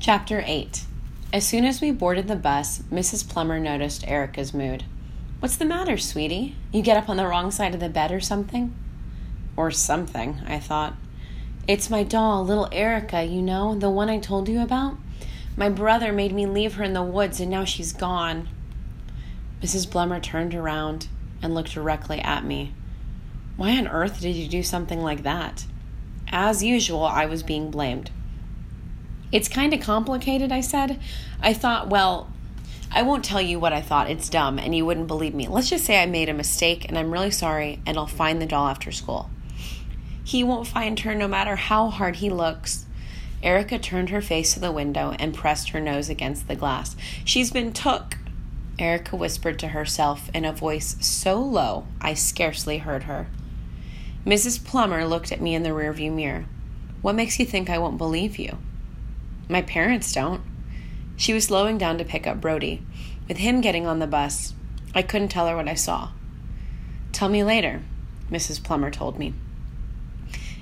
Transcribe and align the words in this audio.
Chapter 0.00 0.44
8 0.46 0.84
As 1.32 1.44
soon 1.44 1.64
as 1.64 1.80
we 1.80 1.90
boarded 1.90 2.28
the 2.28 2.36
bus, 2.36 2.82
Mrs. 2.90 3.28
Plummer 3.28 3.58
noticed 3.58 4.06
Erica's 4.06 4.54
mood. 4.54 4.84
What's 5.40 5.56
the 5.56 5.64
matter, 5.64 5.98
sweetie? 5.98 6.54
You 6.72 6.82
get 6.82 6.96
up 6.96 7.08
on 7.08 7.16
the 7.16 7.26
wrong 7.26 7.50
side 7.50 7.74
of 7.74 7.80
the 7.80 7.88
bed 7.88 8.12
or 8.12 8.20
something? 8.20 8.72
Or 9.56 9.72
something, 9.72 10.40
I 10.46 10.60
thought. 10.60 10.94
It's 11.66 11.90
my 11.90 12.04
doll, 12.04 12.44
little 12.44 12.68
Erica, 12.70 13.24
you 13.24 13.42
know, 13.42 13.74
the 13.74 13.90
one 13.90 14.08
I 14.08 14.20
told 14.20 14.48
you 14.48 14.62
about. 14.62 14.96
My 15.56 15.68
brother 15.68 16.12
made 16.12 16.32
me 16.32 16.46
leave 16.46 16.74
her 16.74 16.84
in 16.84 16.92
the 16.92 17.02
woods, 17.02 17.40
and 17.40 17.50
now 17.50 17.64
she's 17.64 17.92
gone. 17.92 18.48
Mrs. 19.60 19.90
Plummer 19.90 20.20
turned 20.20 20.54
around 20.54 21.08
and 21.42 21.56
looked 21.56 21.72
directly 21.72 22.20
at 22.20 22.44
me. 22.44 22.72
Why 23.56 23.76
on 23.76 23.88
earth 23.88 24.20
did 24.20 24.36
you 24.36 24.46
do 24.46 24.62
something 24.62 25.02
like 25.02 25.24
that? 25.24 25.66
As 26.28 26.62
usual, 26.62 27.04
I 27.04 27.26
was 27.26 27.42
being 27.42 27.72
blamed. 27.72 28.12
It's 29.30 29.48
kind 29.48 29.74
of 29.74 29.80
complicated, 29.80 30.52
I 30.52 30.60
said. 30.60 30.98
I 31.40 31.52
thought, 31.52 31.88
well, 31.88 32.32
I 32.90 33.02
won't 33.02 33.24
tell 33.24 33.40
you 33.40 33.60
what 33.60 33.74
I 33.74 33.82
thought. 33.82 34.10
It's 34.10 34.30
dumb 34.30 34.58
and 34.58 34.74
you 34.74 34.86
wouldn't 34.86 35.08
believe 35.08 35.34
me. 35.34 35.46
Let's 35.46 35.68
just 35.68 35.84
say 35.84 36.02
I 36.02 36.06
made 36.06 36.28
a 36.28 36.34
mistake 36.34 36.86
and 36.88 36.98
I'm 36.98 37.12
really 37.12 37.30
sorry 37.30 37.80
and 37.84 37.98
I'll 37.98 38.06
find 38.06 38.40
the 38.40 38.46
doll 38.46 38.68
after 38.68 38.90
school. 38.90 39.28
He 40.24 40.42
won't 40.42 40.66
find 40.66 40.98
her 41.00 41.14
no 41.14 41.28
matter 41.28 41.56
how 41.56 41.88
hard 41.90 42.16
he 42.16 42.30
looks. 42.30 42.86
Erica 43.42 43.78
turned 43.78 44.10
her 44.10 44.22
face 44.22 44.54
to 44.54 44.60
the 44.60 44.72
window 44.72 45.14
and 45.18 45.34
pressed 45.34 45.70
her 45.70 45.80
nose 45.80 46.08
against 46.08 46.48
the 46.48 46.56
glass. 46.56 46.96
She's 47.24 47.50
been 47.50 47.72
took. 47.72 48.16
Erica 48.78 49.16
whispered 49.16 49.58
to 49.58 49.68
herself 49.68 50.30
in 50.34 50.44
a 50.44 50.52
voice 50.52 50.96
so 51.00 51.40
low 51.40 51.86
I 52.00 52.14
scarcely 52.14 52.78
heard 52.78 53.04
her. 53.04 53.26
Mrs. 54.24 54.64
Plummer 54.64 55.04
looked 55.04 55.32
at 55.32 55.40
me 55.40 55.54
in 55.54 55.62
the 55.62 55.70
rearview 55.70 56.12
mirror. 56.12 56.46
What 57.02 57.14
makes 57.14 57.38
you 57.38 57.46
think 57.46 57.70
I 57.70 57.78
won't 57.78 57.98
believe 57.98 58.38
you? 58.38 58.58
My 59.50 59.62
parents 59.62 60.12
don't. 60.12 60.42
She 61.16 61.32
was 61.32 61.46
slowing 61.46 61.78
down 61.78 61.96
to 61.98 62.04
pick 62.04 62.26
up 62.26 62.40
Brody. 62.40 62.82
With 63.26 63.38
him 63.38 63.62
getting 63.62 63.86
on 63.86 63.98
the 63.98 64.06
bus, 64.06 64.52
I 64.94 65.00
couldn't 65.02 65.28
tell 65.28 65.46
her 65.46 65.56
what 65.56 65.68
I 65.68 65.74
saw. 65.74 66.10
Tell 67.12 67.30
me 67.30 67.42
later, 67.42 67.82
Mrs. 68.30 68.62
Plummer 68.62 68.90
told 68.90 69.18
me. 69.18 69.32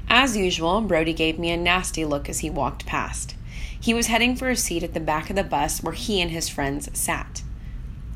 As 0.08 0.36
usual, 0.36 0.80
Brody 0.82 1.12
gave 1.12 1.36
me 1.36 1.50
a 1.50 1.56
nasty 1.56 2.04
look 2.04 2.28
as 2.28 2.38
he 2.38 2.50
walked 2.50 2.86
past. 2.86 3.34
He 3.78 3.92
was 3.92 4.06
heading 4.06 4.36
for 4.36 4.48
a 4.48 4.56
seat 4.56 4.84
at 4.84 4.94
the 4.94 5.00
back 5.00 5.30
of 5.30 5.36
the 5.36 5.44
bus 5.44 5.82
where 5.82 5.92
he 5.92 6.20
and 6.20 6.30
his 6.30 6.48
friends 6.48 6.88
sat. 6.98 7.42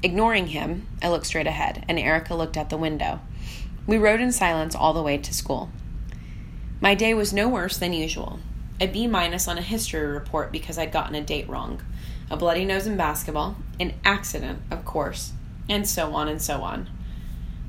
Ignoring 0.05 0.49
him, 0.49 0.87
I 1.03 1.09
looked 1.09 1.27
straight 1.27 1.49
ahead, 1.49 1.85
and 1.89 1.99
Erica 1.99 2.35
looked 2.35 2.57
out 2.57 2.71
the 2.71 2.77
window. 2.77 3.21
We 3.87 3.99
rode 3.99 4.21
in 4.21 4.31
silence 4.31 4.77
all 4.77 4.93
the 4.93 5.03
way 5.03 5.19
to 5.19 5.35
school. 5.35 5.71
My 6.81 6.95
day 6.95 7.13
was 7.13 7.33
no 7.33 7.49
worse 7.49 7.77
than 7.77 7.93
usual 7.93 8.39
a 8.81 8.87
B 8.87 9.07
minus 9.07 9.47
on 9.47 9.59
a 9.59 9.63
history 9.63 10.07
report 10.07 10.51
because 10.51 10.79
I'd 10.79 10.93
gotten 10.93 11.15
a 11.15 11.21
date 11.21 11.49
wrong, 11.49 11.83
a 12.31 12.37
bloody 12.37 12.65
nose 12.65 12.87
in 12.87 12.97
basketball, 12.97 13.57
an 13.79 13.93
accident, 14.05 14.61
of 14.71 14.85
course, 14.85 15.33
and 15.69 15.87
so 15.87 16.15
on 16.15 16.29
and 16.29 16.41
so 16.41 16.63
on. 16.63 16.89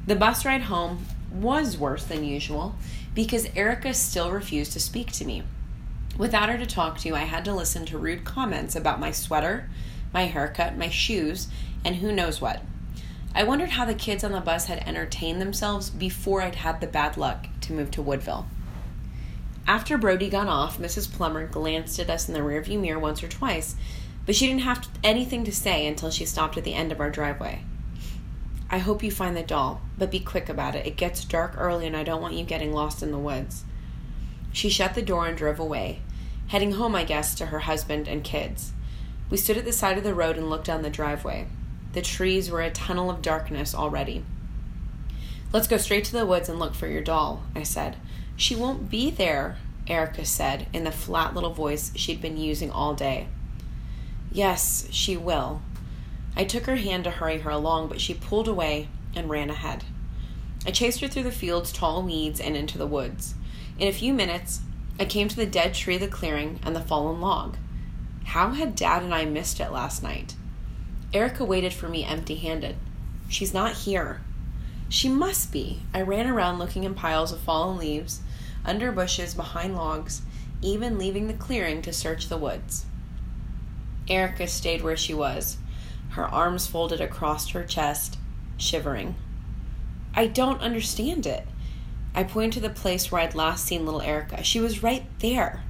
The 0.08 0.16
bus 0.16 0.45
ride 0.45 0.64
home 0.64 1.06
was 1.31 1.78
worse 1.78 2.06
than 2.06 2.23
usual 2.23 2.76
because 3.14 3.48
Erica 3.56 3.94
still 3.94 4.31
refused 4.31 4.72
to 4.73 4.80
speak 4.80 5.12
to 5.14 5.26
me. 5.26 5.44
Without 6.18 6.50
her 6.50 6.58
to 6.58 6.66
talk 6.66 6.98
to, 7.00 7.16
I 7.16 7.22
had 7.22 7.46
to 7.46 7.53
listen 7.53 7.86
to 7.88 7.98
rude 7.98 8.23
comments 8.23 8.75
about 8.75 9.00
my 9.00 9.12
sweater, 9.12 9.70
my 10.14 10.23
haircut, 10.23 10.78
my 10.78 10.90
shoes, 10.90 11.48
and 11.84 11.98
who 11.98 12.12
knows 12.12 12.42
what. 12.42 12.62
I 13.34 13.44
wondered 13.44 13.72
how 13.72 13.86
the 13.86 13.94
kids 13.94 14.23
on 14.23 14.34
the 14.34 14.42
bus 14.42 14.66
had 14.66 14.80
entertained 14.88 15.42
themselves 15.42 15.90
before 15.90 16.42
I'd 16.42 16.56
had 16.56 16.81
the 16.81 16.88
bad 16.88 17.16
luck 17.16 17.48
to 17.62 17.73
move 17.73 17.92
to 17.92 18.02
Woodville. 18.02 18.46
After 19.67 19.98
Brody 19.98 20.30
got 20.30 20.48
off, 20.48 20.80
Mrs. 20.80 21.12
Plummer 21.12 21.45
glanced 21.45 22.00
at 22.00 22.09
us 22.09 22.28
in 22.28 22.34
the 22.34 22.42
rearview 22.42 22.80
mirror 22.80 23.00
once 23.00 23.23
or 23.23 23.28
twice, 23.28 23.76
but 24.26 24.36
she 24.36 24.48
didn't 24.48 24.62
have 24.62 24.88
anything 25.03 25.44
to 25.45 25.52
say 25.52 25.86
until 25.88 26.12
she 26.12 26.26
stopped 26.26 26.58
at 26.58 26.64
the 26.64 26.73
end 26.73 26.92
of 26.92 27.00
our 27.00 27.09
driveway. 27.09 27.64
I 28.70 28.78
hope 28.78 29.03
you 29.03 29.12
find 29.12 29.36
the 29.36 29.44
doll, 29.44 29.81
but 29.97 30.12
be 30.12 30.19
quick 30.19 30.47
about 30.47 30.75
it. 30.75 30.85
It 30.85 30.96
gets 30.96 31.25
dark 31.25 31.56
early 31.58 31.88
and 31.88 31.96
I 31.96 32.03
don't 32.03 32.22
want 32.22 32.35
you 32.35 32.46
getting 32.46 32.72
lost 32.72 33.03
in 33.03 33.12
the 33.12 33.18
woods. 33.18 33.66
She 34.53 34.69
shut 34.69 34.96
the 34.96 35.02
door 35.02 35.28
and 35.28 35.38
drove 35.38 35.59
away, 35.59 36.02
heading 36.47 36.74
home, 36.74 36.96
I 36.96 37.03
guess, 37.03 37.35
to 37.35 37.47
her 37.47 37.59
husband 37.59 38.08
and 38.08 38.24
kids. 38.24 38.72
We 39.30 39.38
stood 39.38 39.58
at 39.58 39.66
the 39.66 39.74
side 39.74 39.97
of 39.97 40.03
the 40.03 40.14
road 40.14 40.38
and 40.38 40.50
looked 40.50 40.66
down 40.66 40.81
the 40.81 40.90
driveway. 40.90 41.47
The 41.94 42.02
trees 42.02 42.50
were 42.50 42.62
a 42.62 42.72
tunnel 42.72 43.09
of 43.09 43.22
darkness 43.22 43.75
already. 43.75 44.24
Let's 45.52 45.68
go 45.68 45.78
straight 45.78 46.06
to 46.06 46.14
the 46.14 46.25
woods 46.25 46.47
and 46.47 46.59
look 46.59 46.74
for 46.74 46.88
your 46.88 47.02
doll, 47.02 47.44
I 47.53 47.64
said. 47.64 47.97
She 48.41 48.56
won't 48.56 48.90
be 48.90 49.12
there, 49.12 49.59
Erica 49.85 50.25
said 50.25 50.66
in 50.74 50.84
the 50.84 50.91
flat 50.91 51.35
little 51.35 51.53
voice 51.53 51.91
she'd 51.96 52.24
been 52.24 52.38
using 52.38 52.72
all 52.72 52.96
day. 52.96 53.28
Yes, 54.31 54.88
she 54.90 55.16
will. 55.16 55.62
I 56.35 56.46
took 56.46 56.66
her 56.66 56.78
hand 56.78 57.03
to 57.03 57.12
hurry 57.12 57.38
her 57.38 57.52
along, 57.52 57.90
but 57.90 58.02
she 58.02 58.16
pulled 58.16 58.47
away 58.47 58.88
and 59.16 59.29
ran 59.29 59.52
ahead. 59.52 59.84
I 60.66 60.72
chased 60.72 61.02
her 61.02 61.07
through 61.07 61.22
the 61.22 61.31
fields, 61.31 61.72
tall 61.72 62.02
weeds, 62.02 62.40
and 62.40 62.57
into 62.57 62.79
the 62.79 62.88
woods. 62.88 63.35
In 63.78 63.88
a 63.88 63.94
few 63.94 64.12
minutes, 64.12 64.62
I 65.00 65.06
came 65.06 65.28
to 65.28 65.35
the 65.35 65.46
dead 65.46 65.75
tree 65.75 65.96
of 65.96 66.02
the 66.02 66.08
clearing 66.08 66.59
and 66.63 66.75
the 66.75 66.81
fallen 66.81 67.22
log. 67.22 67.58
How 68.23 68.53
had 68.53 68.75
Dad 68.75 69.03
and 69.03 69.13
I 69.13 69.23
missed 69.25 69.59
it 69.59 69.72
last 69.72 70.02
night? 70.02 70.34
Erica 71.13 71.46
waited 71.46 71.73
for 71.73 71.88
me 71.88 72.03
empty 72.03 72.38
handed. 72.38 72.78
She's 73.29 73.53
not 73.53 73.73
here. 73.73 74.22
She 74.90 75.09
must 75.09 75.52
be. 75.53 75.84
I 75.94 76.02
ran 76.02 76.25
around 76.25 76.58
looking 76.58 76.85
in 76.85 76.96
piles 76.96 77.31
of 77.31 77.40
fallen 77.40 77.78
leaves 77.78 78.22
under 78.66 78.91
bushes, 78.91 79.33
behind 79.33 79.75
logs, 79.75 80.22
even 80.61 80.97
leaving 80.97 81.27
the 81.27 81.33
clearing 81.33 81.81
to 81.81 81.94
search 81.94 82.27
the 82.27 82.38
woods. 82.38 82.85
Erica 84.07 84.47
stayed 84.47 84.81
where 84.81 84.97
she 84.97 85.13
was, 85.13 85.57
her 86.11 86.27
arms 86.27 86.67
folded 86.67 86.99
across 86.99 87.49
her 87.49 87.63
chest, 87.63 88.17
shivering. 88.57 89.16
I 90.13 90.27
don't 90.27 90.61
understand 90.61 91.25
it. 91.25 91.47
I 92.13 92.23
pointed 92.23 92.53
to 92.53 92.59
the 92.59 92.73
place 92.73 93.11
where 93.11 93.22
I'd 93.22 93.35
last 93.35 93.66
seen 93.66 93.85
little 93.85 94.01
Erica. 94.01 94.44
She 94.44 94.59
was 94.59 94.83
right 94.83 95.05
there. 95.19 95.63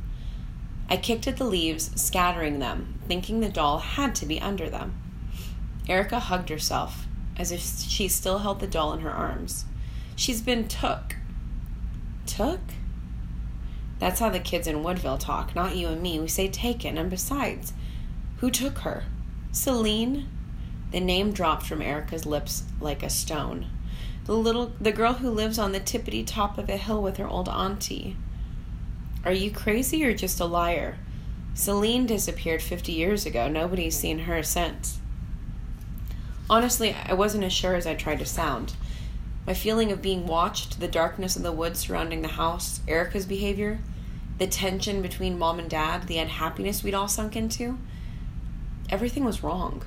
I 0.90 0.98
kicked 0.98 1.28
at 1.28 1.38
the 1.38 1.46
leaves, 1.46 1.92
scattering 2.02 2.60
them, 2.60 3.00
thinking 3.08 3.40
the 3.40 3.50
doll 3.50 3.78
had 3.78 4.16
to 4.16 4.26
be 4.26 4.42
under 4.42 4.70
them. 4.70 4.96
Erica 5.88 6.20
hugged 6.20 6.50
herself, 6.50 7.06
as 7.38 7.52
if 7.52 7.62
she 7.62 8.08
still 8.08 8.40
held 8.40 8.60
the 8.60 8.68
doll 8.68 8.94
in 8.94 9.02
her 9.02 9.12
arms. 9.12 9.66
She's 10.16 10.42
been 10.42 10.68
took. 10.68 11.16
Took? 12.26 12.60
That's 14.02 14.20
how 14.20 14.32
the 14.32 14.40
kids 14.40 14.66
in 14.66 14.82
Woodville 14.82 15.20
talk, 15.20 15.54
not 15.54 15.76
you 15.76 15.88
and 15.90 16.02
me. 16.02 16.20
We 16.20 16.28
say 16.28 16.48
taken, 16.48 16.98
and 16.98 17.08
besides, 17.08 17.72
who 18.38 18.50
took 18.50 18.80
her? 18.80 19.04
Celine? 19.52 20.28
The 20.92 21.00
name 21.00 21.34
dropped 21.34 21.68
from 21.68 21.84
Erica's 21.84 22.26
lips 22.26 22.64
like 22.80 23.04
a 23.04 23.12
stone. 23.12 23.68
The 24.26 24.34
little 24.34 24.74
the 24.82 24.92
girl 24.92 25.14
who 25.14 25.30
lives 25.30 25.60
on 25.60 25.72
the 25.72 25.80
tippity 25.80 26.26
top 26.26 26.58
of 26.58 26.68
a 26.68 26.78
hill 26.78 27.00
with 27.00 27.18
her 27.18 27.28
old 27.28 27.48
auntie. 27.48 28.18
Are 29.24 29.32
you 29.32 29.52
crazy 29.52 30.04
or 30.04 30.16
just 30.16 30.40
a 30.40 30.46
liar? 30.46 30.98
Celine 31.54 32.08
disappeared 32.08 32.64
50 32.64 32.92
years 32.92 33.28
ago. 33.28 33.48
Nobody's 33.48 34.00
seen 34.00 34.20
her 34.20 34.42
since. 34.42 34.98
Honestly, 36.50 36.96
I 37.06 37.14
wasn't 37.14 37.44
as 37.44 37.54
sure 37.54 37.76
as 37.76 37.86
I 37.86 37.94
tried 37.94 38.18
to 38.18 38.26
sound. 38.26 38.74
My 39.46 39.54
feeling 39.54 39.92
of 39.92 40.02
being 40.02 40.26
watched, 40.26 40.80
the 40.80 40.88
darkness 40.88 41.36
of 41.36 41.44
the 41.44 41.52
woods 41.52 41.82
surrounding 41.82 42.24
the 42.24 42.30
house, 42.30 42.80
Erica's 42.88 43.28
behavior, 43.28 43.80
the 44.42 44.48
tension 44.48 45.04
between 45.04 45.38
mom 45.38 45.60
and 45.60 45.70
dad, 45.70 46.08
the 46.08 46.18
unhappiness 46.18 46.84
we'd 46.84 46.96
all 46.96 47.08
sunk 47.08 47.36
into, 47.36 47.78
everything 48.90 49.24
was 49.24 49.44
wrong. 49.44 49.84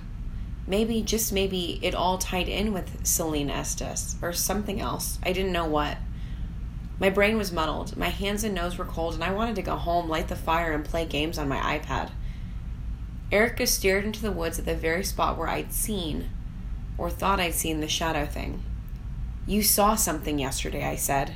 Maybe, 0.64 1.02
just 1.02 1.32
maybe, 1.32 1.80
it 1.82 1.92
all 1.92 2.18
tied 2.18 2.48
in 2.48 2.72
with 2.72 3.04
Celine 3.04 3.50
Estes 3.50 4.14
or 4.22 4.32
something 4.32 4.80
else. 4.80 5.18
I 5.24 5.32
didn't 5.32 5.50
know 5.50 5.64
what. 5.64 5.98
My 7.00 7.10
brain 7.10 7.36
was 7.36 7.50
muddled. 7.50 7.96
My 7.96 8.10
hands 8.10 8.44
and 8.44 8.54
nose 8.54 8.78
were 8.78 8.84
cold, 8.84 9.14
and 9.14 9.24
I 9.24 9.32
wanted 9.32 9.56
to 9.56 9.62
go 9.62 9.74
home, 9.74 10.08
light 10.08 10.28
the 10.28 10.36
fire, 10.36 10.70
and 10.70 10.84
play 10.84 11.04
games 11.04 11.36
on 11.36 11.48
my 11.48 11.58
iPad. 11.76 12.12
Erica 13.32 13.66
stared 13.66 14.04
into 14.04 14.22
the 14.22 14.30
woods 14.30 14.60
at 14.60 14.66
the 14.66 14.76
very 14.76 15.02
spot 15.02 15.36
where 15.36 15.48
I'd 15.48 15.72
seen, 15.72 16.30
or 16.96 17.10
thought 17.10 17.40
I'd 17.40 17.54
seen, 17.54 17.80
the 17.80 17.88
shadow 17.88 18.24
thing. 18.24 18.62
You 19.48 19.64
saw 19.64 19.96
something 19.96 20.38
yesterday, 20.38 20.84
I 20.84 20.94
said. 20.94 21.34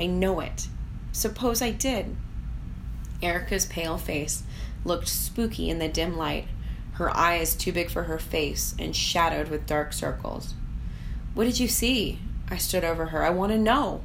I 0.00 0.06
know 0.06 0.40
it. 0.40 0.66
Suppose 1.12 1.62
I 1.62 1.70
did. 1.70 2.16
Erica's 3.22 3.66
pale 3.66 3.98
face 3.98 4.42
looked 4.84 5.08
spooky 5.08 5.70
in 5.70 5.78
the 5.78 5.88
dim 5.88 6.16
light, 6.16 6.46
her 6.92 7.14
eyes 7.16 7.54
too 7.54 7.72
big 7.72 7.90
for 7.90 8.04
her 8.04 8.18
face 8.18 8.74
and 8.78 8.94
shadowed 8.94 9.48
with 9.48 9.66
dark 9.66 9.92
circles. 9.92 10.54
What 11.34 11.44
did 11.44 11.60
you 11.60 11.68
see? 11.68 12.18
I 12.48 12.56
stood 12.56 12.84
over 12.84 13.06
her. 13.06 13.22
I 13.22 13.30
want 13.30 13.52
to 13.52 13.58
know. 13.58 14.02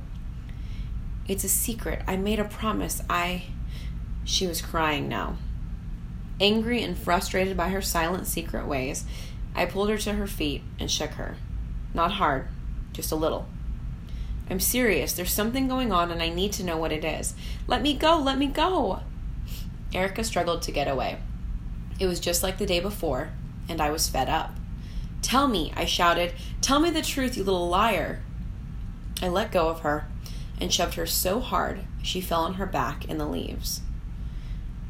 It's 1.28 1.44
a 1.44 1.50
secret. 1.50 2.02
I 2.08 2.18
made 2.18 2.40
a 2.40 2.46
promise. 2.46 3.02
I. 3.10 3.44
She 4.26 4.48
was 4.48 4.62
crying 4.62 5.08
now. 5.08 5.38
Angry 6.40 6.82
and 6.84 6.98
frustrated 6.98 7.56
by 7.56 7.70
her 7.70 7.82
silent 7.82 8.28
secret 8.28 8.68
ways, 8.68 9.06
I 9.56 9.66
pulled 9.66 9.90
her 9.90 9.98
to 10.00 10.14
her 10.14 10.28
feet 10.28 10.64
and 10.80 10.90
shook 10.90 11.12
her. 11.12 11.38
Not 11.94 12.14
hard, 12.14 12.48
just 12.94 13.12
a 13.12 13.16
little. 13.16 13.48
I'm 14.52 14.60
serious. 14.60 15.14
There's 15.14 15.32
something 15.32 15.70
going 15.70 15.94
on 15.94 16.12
and 16.12 16.22
I 16.22 16.28
need 16.28 16.52
to 16.54 16.64
know 16.64 16.76
what 16.76 16.92
it 16.92 17.06
is. 17.06 17.34
Let 17.68 17.82
me 17.82 17.96
go. 17.96 18.20
Let 18.20 18.38
me 18.38 18.48
go. 18.48 19.00
Erica 19.94 20.26
struggled 20.26 20.62
to 20.64 20.74
get 20.74 20.90
away. 20.90 21.20
It 22.00 22.08
was 22.08 22.20
just 22.20 22.44
like 22.44 22.58
the 22.58 22.66
day 22.66 22.82
before, 22.82 23.30
and 23.70 23.80
I 23.80 23.92
was 23.92 24.10
fed 24.10 24.28
up. 24.28 24.52
Tell 25.22 25.48
me, 25.48 25.72
I 25.76 25.86
shouted. 25.86 26.34
Tell 26.60 26.80
me 26.80 26.90
the 26.90 27.02
truth, 27.02 27.38
you 27.38 27.44
little 27.44 27.70
liar. 27.70 28.22
I 29.22 29.30
let 29.30 29.52
go 29.52 29.70
of 29.70 29.82
her 29.82 30.06
and 30.60 30.74
shoved 30.74 30.96
her 30.96 31.06
so 31.06 31.40
hard 31.40 31.86
she 32.04 32.20
fell 32.20 32.42
on 32.42 32.56
her 32.56 32.66
back 32.66 33.06
in 33.06 33.18
the 33.18 33.28
leaves. 33.28 33.82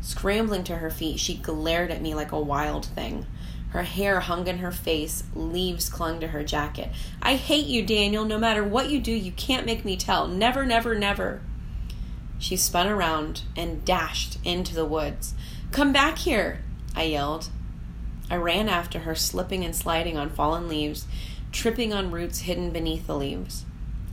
Scrambling 0.02 0.64
to 0.64 0.78
her 0.78 0.90
feet, 0.90 1.20
she 1.20 1.36
glared 1.36 1.92
at 1.92 2.02
me 2.02 2.16
like 2.16 2.32
a 2.32 2.40
wild 2.40 2.86
thing. 2.86 3.28
Her 3.72 3.84
hair 3.84 4.20
hung 4.20 4.48
in 4.48 4.58
her 4.58 4.72
face, 4.72 5.24
leaves 5.34 5.90
clung 5.90 6.20
to 6.20 6.28
her 6.28 6.44
jacket. 6.44 6.90
I 7.22 7.36
hate 7.36 7.66
you, 7.66 7.86
Daniel. 7.86 8.26
No 8.26 8.38
matter 8.38 8.64
what 8.64 8.90
you 8.90 9.00
do, 9.00 9.14
you 9.14 9.32
can't 9.32 9.66
make 9.66 9.86
me 9.86 9.96
tell. 9.96 10.28
Never, 10.28 10.66
never, 10.66 10.94
never. 10.94 11.42
She 12.38 12.58
spun 12.58 12.88
around 12.88 13.44
and 13.56 13.86
dashed 13.86 14.38
into 14.44 14.76
the 14.76 14.86
woods. 14.86 15.34
Come 15.72 15.94
back 15.94 16.18
here, 16.18 16.64
I 16.96 17.04
yelled. 17.04 17.50
I 18.30 18.36
ran 18.36 18.68
after 18.68 19.00
her, 19.00 19.16
slipping 19.16 19.64
and 19.64 19.76
sliding 19.76 20.18
on 20.18 20.30
fallen 20.30 20.68
leaves, 20.68 21.06
tripping 21.52 21.94
on 21.94 22.12
roots 22.12 22.42
hidden 22.42 22.72
beneath 22.72 23.08
the 23.08 23.18
leaves. 23.18 23.66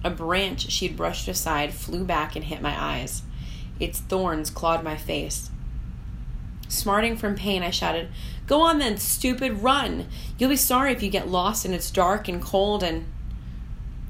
A 0.04 0.11
branch 0.11 0.70
she'd 0.70 0.96
brushed 0.96 1.26
aside 1.26 1.75
flew 1.75 2.04
back 2.04 2.37
and 2.37 2.44
hit 2.44 2.62
my 2.62 2.81
eyes. 2.81 3.22
Its 3.81 3.99
thorns 3.99 4.50
clawed 4.50 4.84
my 4.84 4.96
face. 4.96 5.50
Smarting 6.69 7.17
from 7.17 7.35
pain, 7.35 7.62
I 7.62 7.70
shouted, 7.70 8.09
Go 8.47 8.61
on 8.61 8.79
then, 8.79 8.99
stupid, 8.99 9.62
run! 9.62 10.06
You'll 10.37 10.50
be 10.50 10.56
sorry 10.56 10.93
if 10.93 11.03
you 11.03 11.11
get 11.11 11.29
lost 11.29 11.65
and 11.65 11.75
it's 11.75 11.91
dark 11.91 12.29
and 12.29 12.41
cold 12.41 12.82
and. 12.82 13.06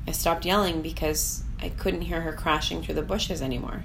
I 0.06 0.12
stopped 0.12 0.44
yelling 0.44 0.82
because 0.82 1.44
I 1.60 1.68
couldn't 1.68 2.02
hear 2.02 2.22
her 2.22 2.32
crashing 2.32 2.82
through 2.82 2.94
the 2.94 3.02
bushes 3.02 3.42
anymore. 3.42 3.84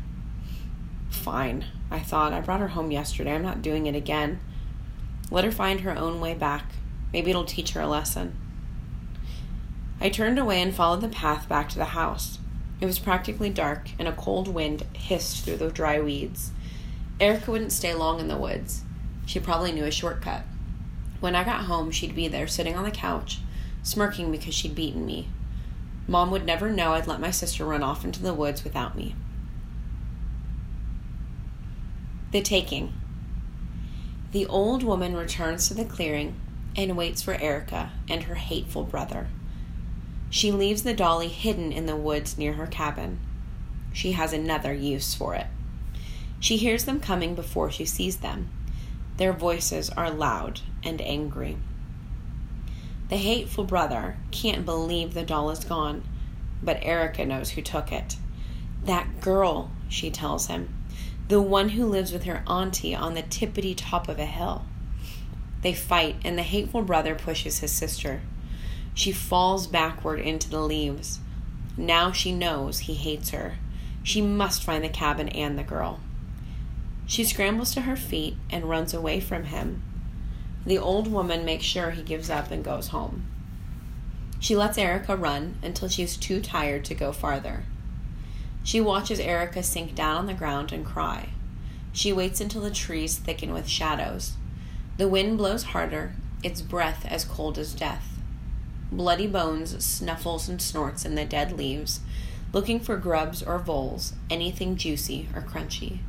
Fine, 1.10 1.66
I 1.92 2.00
thought. 2.00 2.34
I 2.34 2.42
brought 2.42 2.60
her 2.60 2.70
home 2.70 2.92
yesterday. 2.92 3.36
I'm 3.36 3.44
not 3.44 3.62
doing 3.62 3.86
it 3.86 3.96
again. 3.96 4.40
Let 5.30 5.44
her 5.46 5.52
find 5.52 5.82
her 5.82 5.98
own 5.98 6.20
way 6.20 6.34
back. 6.34 6.66
Maybe 7.12 7.30
it'll 7.30 7.46
teach 7.46 7.72
her 7.72 7.82
a 7.82 7.88
lesson. 7.88 8.36
I 10.02 10.10
turned 10.10 10.40
away 10.40 10.62
and 10.62 10.74
followed 10.74 11.02
the 11.02 11.10
path 11.10 11.48
back 11.48 11.70
to 11.70 11.78
the 11.78 11.86
house. 11.86 12.40
It 12.82 12.86
was 12.86 13.00
practically 13.00 13.50
dark, 13.50 13.90
and 13.98 14.08
a 14.08 14.12
cold 14.12 14.48
wind 14.48 14.84
hissed 14.94 15.46
through 15.46 15.58
the 15.58 15.70
dry 15.70 16.00
weeds. 16.02 16.52
Erica 17.24 17.52
wouldn't 17.52 17.72
stay 17.72 17.94
long 17.94 18.20
in 18.20 18.28
the 18.28 18.36
woods. 18.36 18.82
She 19.26 19.40
probably 19.40 19.72
knew 19.72 19.86
a 19.86 19.92
shortcut. 19.92 20.44
When 21.22 21.36
I 21.36 21.46
got 21.46 21.64
home, 21.64 21.90
she'd 21.90 22.14
be 22.14 22.28
there 22.28 22.48
sitting 22.48 22.76
on 22.76 22.84
the 22.84 22.92
couch, 22.92 23.40
smirking 23.82 24.30
because 24.30 24.54
she'd 24.54 24.76
beaten 24.76 25.06
me. 25.06 25.30
Mom 26.06 26.32
would 26.32 26.46
never 26.46 26.70
know 26.70 26.92
I'd 26.92 27.08
let 27.08 27.22
my 27.22 27.32
sister 27.32 27.64
run 27.64 27.82
off 27.82 28.04
into 28.04 28.22
the 28.22 28.34
woods 28.34 28.66
without 28.66 28.98
me. 28.98 29.16
The 32.32 32.42
Taking. 32.42 32.92
The 34.34 34.46
old 34.48 34.84
woman 34.84 35.16
returns 35.16 35.70
to 35.70 35.74
the 35.74 35.86
clearing 35.86 36.36
and 36.76 36.98
waits 36.98 37.22
for 37.22 37.36
Erica 37.36 37.94
and 38.10 38.24
her 38.24 38.36
hateful 38.36 38.84
brother. 38.84 39.28
She 40.30 40.52
leaves 40.52 40.84
the 40.84 40.94
dolly 40.94 41.30
hidden 41.30 41.72
in 41.72 41.86
the 41.86 41.96
woods 41.96 42.38
near 42.38 42.54
her 42.54 42.68
cabin. 42.68 43.20
She 43.94 44.12
has 44.12 44.34
another 44.34 44.74
use 44.74 45.16
for 45.16 45.36
it. 45.36 45.48
She 46.44 46.58
hears 46.58 46.84
them 46.84 47.00
coming 47.00 47.36
before 47.36 47.72
she 47.72 47.86
sees 47.86 48.18
them. 48.18 48.50
Their 49.16 49.32
voices 49.32 49.90
are 49.92 50.12
loud 50.12 50.60
and 50.84 51.00
angry. 51.00 51.56
The 53.08 53.16
hateful 53.16 53.64
brother 53.64 54.18
can't 54.32 54.66
believe 54.66 55.14
the 55.14 55.24
doll 55.24 55.52
is 55.52 55.64
gone, 55.64 56.04
but 56.62 56.84
Erica 56.84 57.26
knows 57.26 57.52
who 57.52 57.62
took 57.62 57.94
it. 57.94 58.18
That 58.84 59.22
girl, 59.22 59.72
she 59.88 60.12
tells 60.12 60.48
him 60.48 60.68
the 61.30 61.42
one 61.42 61.70
who 61.70 61.86
lives 61.86 62.12
with 62.12 62.26
her 62.26 62.44
auntie 62.46 62.94
on 62.94 63.14
the 63.14 63.24
tippity 63.24 63.74
top 63.74 64.10
of 64.10 64.20
a 64.20 64.26
hill. 64.26 64.66
They 65.62 65.74
fight, 65.74 66.18
and 66.26 66.38
the 66.38 66.44
hateful 66.44 66.82
brother 66.82 67.16
pushes 67.16 67.60
his 67.60 67.72
sister. 67.72 68.20
She 68.94 69.14
falls 69.14 69.66
backward 69.66 70.20
into 70.20 70.50
the 70.50 70.60
leaves. 70.60 71.20
Now 71.78 72.12
she 72.12 72.34
knows 72.34 72.80
he 72.80 72.96
hates 72.96 73.30
her. 73.30 73.60
She 74.04 74.22
must 74.22 74.62
find 74.62 74.84
the 74.84 74.90
cabin 74.90 75.30
and 75.30 75.58
the 75.58 75.64
girl. 75.64 76.02
She 77.06 77.24
scrambles 77.24 77.74
to 77.74 77.82
her 77.82 77.96
feet 77.96 78.36
and 78.50 78.70
runs 78.70 78.94
away 78.94 79.20
from 79.20 79.46
him. 79.46 79.84
The 80.66 80.78
old 80.78 81.12
woman 81.12 81.44
makes 81.44 81.66
sure 81.66 81.92
he 81.92 82.02
gives 82.02 82.30
up 82.30 82.50
and 82.50 82.64
goes 82.64 82.90
home. 82.90 83.26
She 84.40 84.56
lets 84.56 84.78
Erica 84.78 85.16
run 85.16 85.56
until 85.62 85.90
she 85.90 86.04
is 86.04 86.18
too 86.18 86.42
tired 86.42 86.86
to 86.86 86.96
go 86.96 87.12
farther. 87.12 87.64
She 88.64 88.80
watches 88.80 89.20
Erica 89.20 89.64
sink 89.64 89.94
down 89.96 90.18
on 90.18 90.26
the 90.26 90.34
ground 90.34 90.72
and 90.72 90.86
cry. 90.86 91.30
She 91.92 92.14
waits 92.14 92.42
until 92.42 92.62
the 92.62 92.72
trees 92.72 93.18
thicken 93.18 93.54
with 93.54 93.68
shadows. 93.68 94.34
The 94.98 95.08
wind 95.08 95.38
blows 95.38 95.64
harder, 95.64 96.14
its 96.44 96.62
breath 96.62 97.06
as 97.08 97.26
cold 97.26 97.58
as 97.58 97.74
death. 97.74 98.20
Bloody 98.92 99.28
Bones 99.28 99.84
snuffles 99.84 100.48
and 100.48 100.62
snorts 100.62 101.04
in 101.06 101.16
the 101.16 101.26
dead 101.26 101.58
leaves, 101.58 102.00
looking 102.52 102.80
for 102.80 102.96
grubs 102.96 103.44
or 103.44 103.60
voles, 103.60 104.14
anything 104.30 104.76
juicy 104.76 105.28
or 105.36 105.42
crunchy. 105.42 106.00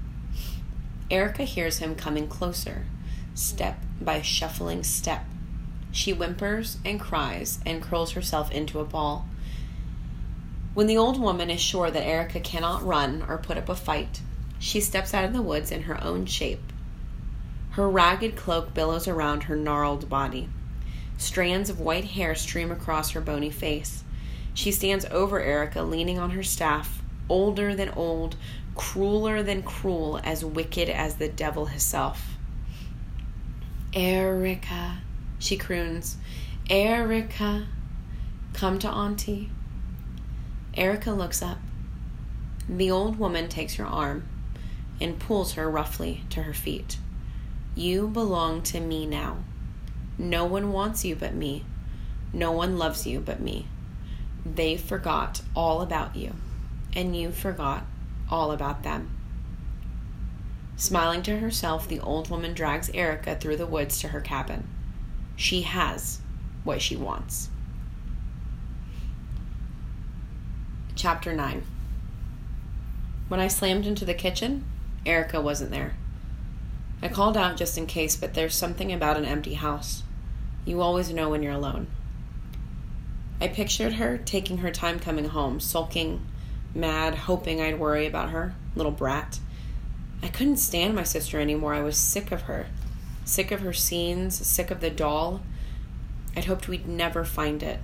Erica 1.10 1.44
hears 1.44 1.78
him 1.78 1.94
coming 1.94 2.28
closer, 2.28 2.86
step 3.34 3.78
by 4.00 4.22
shuffling 4.22 4.82
step. 4.82 5.24
She 5.92 6.12
whimpers 6.12 6.78
and 6.84 7.00
cries 7.00 7.60
and 7.64 7.82
curls 7.82 8.12
herself 8.12 8.50
into 8.50 8.80
a 8.80 8.84
ball. 8.84 9.26
When 10.74 10.86
the 10.88 10.96
old 10.96 11.20
woman 11.20 11.50
is 11.50 11.60
sure 11.60 11.90
that 11.90 12.04
Erica 12.04 12.40
cannot 12.40 12.82
run 12.82 13.22
or 13.28 13.38
put 13.38 13.58
up 13.58 13.68
a 13.68 13.76
fight, 13.76 14.20
she 14.58 14.80
steps 14.80 15.14
out 15.14 15.24
of 15.24 15.32
the 15.32 15.42
woods 15.42 15.70
in 15.70 15.82
her 15.82 16.02
own 16.02 16.26
shape. 16.26 16.72
Her 17.70 17.88
ragged 17.88 18.34
cloak 18.34 18.72
billows 18.72 19.06
around 19.06 19.44
her 19.44 19.56
gnarled 19.56 20.08
body. 20.08 20.48
Strands 21.18 21.70
of 21.70 21.80
white 21.80 22.04
hair 22.04 22.34
stream 22.34 22.72
across 22.72 23.10
her 23.10 23.20
bony 23.20 23.50
face. 23.50 24.02
She 24.52 24.72
stands 24.72 25.04
over 25.06 25.40
Erica, 25.40 25.82
leaning 25.82 26.18
on 26.18 26.30
her 26.30 26.42
staff, 26.42 27.02
older 27.28 27.74
than 27.74 27.90
old, 27.90 28.36
crueler 28.74 29.42
than 29.42 29.62
cruel, 29.62 30.20
as 30.22 30.44
wicked 30.44 30.88
as 30.88 31.16
the 31.16 31.28
devil 31.28 31.66
himself. 31.66 32.36
Erica, 33.92 34.98
she 35.38 35.56
croons, 35.56 36.16
Erica, 36.68 37.66
come 38.52 38.78
to 38.80 38.88
Auntie. 38.88 39.50
Erica 40.74 41.12
looks 41.12 41.42
up. 41.42 41.58
The 42.68 42.90
old 42.90 43.18
woman 43.18 43.48
takes 43.48 43.74
her 43.74 43.84
arm 43.84 44.26
and 45.00 45.18
pulls 45.18 45.52
her 45.52 45.70
roughly 45.70 46.24
to 46.30 46.42
her 46.42 46.54
feet. 46.54 46.98
You 47.74 48.08
belong 48.08 48.62
to 48.62 48.80
me 48.80 49.06
now. 49.06 49.38
No 50.16 50.44
one 50.44 50.72
wants 50.72 51.04
you 51.04 51.14
but 51.16 51.34
me. 51.34 51.64
No 52.32 52.52
one 52.52 52.78
loves 52.78 53.06
you 53.06 53.20
but 53.20 53.40
me. 53.40 53.66
They 54.44 54.76
forgot 54.76 55.42
all 55.54 55.80
about 55.82 56.16
you, 56.16 56.34
and 56.94 57.16
you 57.16 57.30
forgot 57.30 57.84
all 58.30 58.52
about 58.52 58.82
them. 58.82 59.10
Smiling 60.76 61.22
to 61.22 61.38
herself, 61.38 61.86
the 61.86 62.00
old 62.00 62.30
woman 62.30 62.52
drags 62.52 62.90
Erica 62.90 63.36
through 63.36 63.56
the 63.56 63.66
woods 63.66 64.00
to 64.00 64.08
her 64.08 64.20
cabin. 64.20 64.66
She 65.36 65.62
has 65.62 66.20
what 66.64 66.82
she 66.82 66.96
wants. 66.96 67.48
Chapter 70.96 71.32
9 71.32 71.62
When 73.28 73.40
I 73.40 73.48
slammed 73.48 73.86
into 73.86 74.04
the 74.04 74.14
kitchen, 74.14 74.64
Erica 75.06 75.40
wasn't 75.40 75.70
there. 75.70 75.94
I 77.02 77.08
called 77.08 77.36
out 77.36 77.56
just 77.56 77.76
in 77.76 77.86
case, 77.86 78.16
but 78.16 78.34
there's 78.34 78.54
something 78.54 78.92
about 78.92 79.16
an 79.16 79.24
empty 79.24 79.54
house. 79.54 80.02
You 80.64 80.80
always 80.80 81.12
know 81.12 81.28
when 81.28 81.42
you're 81.42 81.52
alone. 81.52 81.88
I 83.40 83.48
pictured 83.48 83.94
her 83.94 84.16
taking 84.16 84.58
her 84.58 84.70
time 84.70 84.98
coming 84.98 85.26
home, 85.26 85.60
sulking, 85.60 86.24
mad, 86.74 87.14
hoping 87.14 87.60
I'd 87.60 87.78
worry 87.78 88.06
about 88.06 88.30
her, 88.30 88.54
little 88.74 88.92
brat. 88.92 89.38
I 90.22 90.28
couldn't 90.28 90.56
stand 90.56 90.94
my 90.94 91.02
sister 91.02 91.38
anymore. 91.40 91.74
I 91.74 91.82
was 91.82 91.96
sick 91.96 92.32
of 92.32 92.42
her. 92.42 92.66
Sick 93.24 93.50
of 93.50 93.60
her 93.60 93.72
scenes, 93.72 94.46
sick 94.46 94.70
of 94.70 94.80
the 94.80 94.90
doll. 94.90 95.42
I'd 96.36 96.46
hoped 96.46 96.68
we'd 96.68 96.88
never 96.88 97.24
find 97.24 97.62
it. 97.62 97.80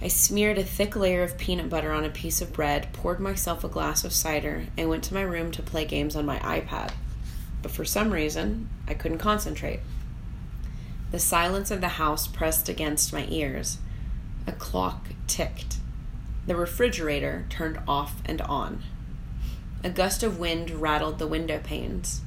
I 0.00 0.08
smeared 0.08 0.58
a 0.58 0.64
thick 0.64 0.96
layer 0.96 1.22
of 1.22 1.38
peanut 1.38 1.70
butter 1.70 1.90
on 1.90 2.04
a 2.04 2.10
piece 2.10 2.42
of 2.42 2.52
bread, 2.52 2.92
poured 2.92 3.20
myself 3.20 3.64
a 3.64 3.68
glass 3.68 4.04
of 4.04 4.12
cider, 4.12 4.66
and 4.76 4.88
went 4.88 5.04
to 5.04 5.14
my 5.14 5.22
room 5.22 5.50
to 5.52 5.62
play 5.62 5.86
games 5.86 6.14
on 6.14 6.26
my 6.26 6.38
iPad. 6.40 6.92
But 7.62 7.70
for 7.72 7.86
some 7.86 8.10
reason, 8.10 8.68
I 8.86 8.92
couldn't 8.92 9.18
concentrate. 9.18 9.80
The 11.10 11.18
silence 11.18 11.70
of 11.70 11.80
the 11.80 11.88
house 11.88 12.26
pressed 12.26 12.68
against 12.68 13.12
my 13.12 13.26
ears. 13.30 13.78
A 14.46 14.52
clock 14.52 15.08
ticked. 15.26 15.78
The 16.46 16.56
refrigerator 16.56 17.46
turned 17.48 17.78
off 17.88 18.20
and 18.26 18.40
on. 18.42 18.82
A 19.82 19.90
gust 19.90 20.22
of 20.22 20.38
wind 20.38 20.70
rattled 20.70 21.18
the 21.18 21.26
window 21.26 21.58
panes. 21.58 22.20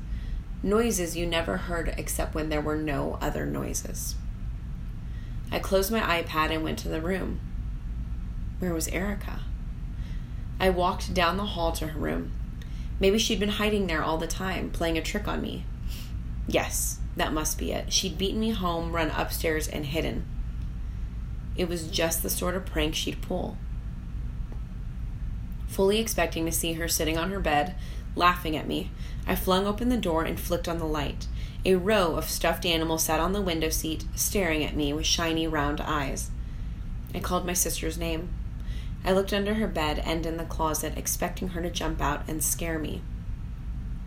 Noises 0.63 1.15
you 1.15 1.25
never 1.25 1.57
heard 1.57 1.93
except 1.97 2.33
when 2.33 2.49
there 2.49 2.61
were 2.61 2.75
no 2.75 3.17
other 3.21 3.45
noises. 3.45 4.15
I 5.51 5.59
closed 5.59 5.91
my 5.91 6.21
iPad 6.21 6.51
and 6.51 6.63
went 6.63 6.79
to 6.79 6.89
the 6.89 7.01
room. 7.01 7.39
Where 8.59 8.73
was 8.73 8.87
Erica? 8.87 9.41
I 10.59 10.71
walked 10.71 11.13
down 11.13 11.37
the 11.37 11.45
hall 11.45 11.71
to 11.73 11.87
her 11.87 11.99
room. 11.99 12.31
Maybe 12.99 13.19
she'd 13.19 13.39
been 13.39 13.49
hiding 13.49 13.85
there 13.85 14.03
all 14.03 14.17
the 14.17 14.27
time, 14.27 14.71
playing 14.71 14.97
a 14.97 15.03
trick 15.03 15.27
on 15.27 15.41
me. 15.41 15.65
Yes, 16.47 16.97
that 17.15 17.33
must 17.33 17.59
be 17.59 17.71
it. 17.71 17.93
She'd 17.93 18.17
beaten 18.17 18.39
me 18.39 18.49
home, 18.49 18.95
run 18.95 19.11
upstairs, 19.11 19.67
and 19.67 19.85
hidden. 19.85 20.25
It 21.55 21.69
was 21.69 21.87
just 21.87 22.23
the 22.23 22.29
sort 22.29 22.55
of 22.55 22.65
prank 22.65 22.95
she'd 22.95 23.21
pull. 23.21 23.57
Fully 25.67 25.99
expecting 25.99 26.45
to 26.45 26.51
see 26.51 26.73
her 26.73 26.87
sitting 26.87 27.17
on 27.17 27.31
her 27.31 27.39
bed, 27.39 27.75
laughing 28.15 28.55
at 28.55 28.67
me, 28.67 28.89
I 29.27 29.35
flung 29.35 29.67
open 29.67 29.89
the 29.89 29.97
door 29.97 30.23
and 30.23 30.39
flicked 30.39 30.67
on 30.67 30.79
the 30.79 30.85
light. 30.85 31.27
A 31.65 31.75
row 31.75 32.15
of 32.15 32.29
stuffed 32.29 32.65
animals 32.65 33.03
sat 33.03 33.19
on 33.19 33.33
the 33.33 33.41
window 33.41 33.69
seat, 33.69 34.05
staring 34.15 34.63
at 34.63 34.75
me 34.75 34.93
with 34.93 35.05
shiny, 35.05 35.47
round 35.47 35.81
eyes. 35.81 36.31
I 37.13 37.19
called 37.19 37.45
my 37.45 37.53
sister's 37.53 37.97
name. 37.97 38.29
I 39.03 39.11
looked 39.11 39.33
under 39.33 39.55
her 39.55 39.67
bed 39.67 39.99
and 40.05 40.25
in 40.25 40.37
the 40.37 40.45
closet, 40.45 40.97
expecting 40.97 41.49
her 41.49 41.61
to 41.61 41.69
jump 41.69 42.01
out 42.01 42.23
and 42.27 42.43
scare 42.43 42.79
me. 42.79 43.01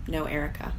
No 0.09 0.25
Erica. 0.25 0.73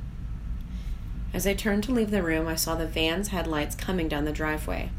As 1.34 1.48
I 1.48 1.54
turned 1.54 1.84
to 1.86 1.92
leave 1.92 2.12
the 2.12 2.24
room, 2.24 2.48
I 2.48 2.56
saw 2.56 2.76
the 2.76 2.88
van's 2.88 3.30
headlights 3.30 3.76
coming 3.76 4.08
down 4.08 4.26
the 4.26 4.32
driveway. 4.32 4.90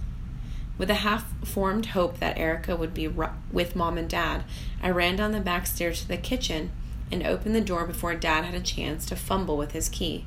With 0.79 0.91
a 0.91 0.95
half 0.95 1.33
formed 1.45 1.87
hope 1.87 2.19
that 2.19 2.39
Erica 2.39 2.75
would 2.75 2.95
be 2.95 3.07
with 3.07 3.77
mom 3.77 3.99
and 3.99 4.09
dad, 4.09 4.45
I 4.83 4.91
ran 4.91 5.17
down 5.17 5.33
the 5.33 5.41
back 5.41 5.67
stairs 5.67 6.01
to 6.01 6.09
the 6.09 6.17
kitchen 6.17 6.73
and 7.11 7.23
opened 7.23 7.55
the 7.55 7.61
door 7.61 7.87
before 7.87 8.15
dad 8.15 8.45
had 8.45 8.55
a 8.55 8.61
chance 8.61 9.05
to 9.07 9.17
fumble 9.17 9.57
with 9.57 9.73
his 9.73 9.89
key. 9.89 10.25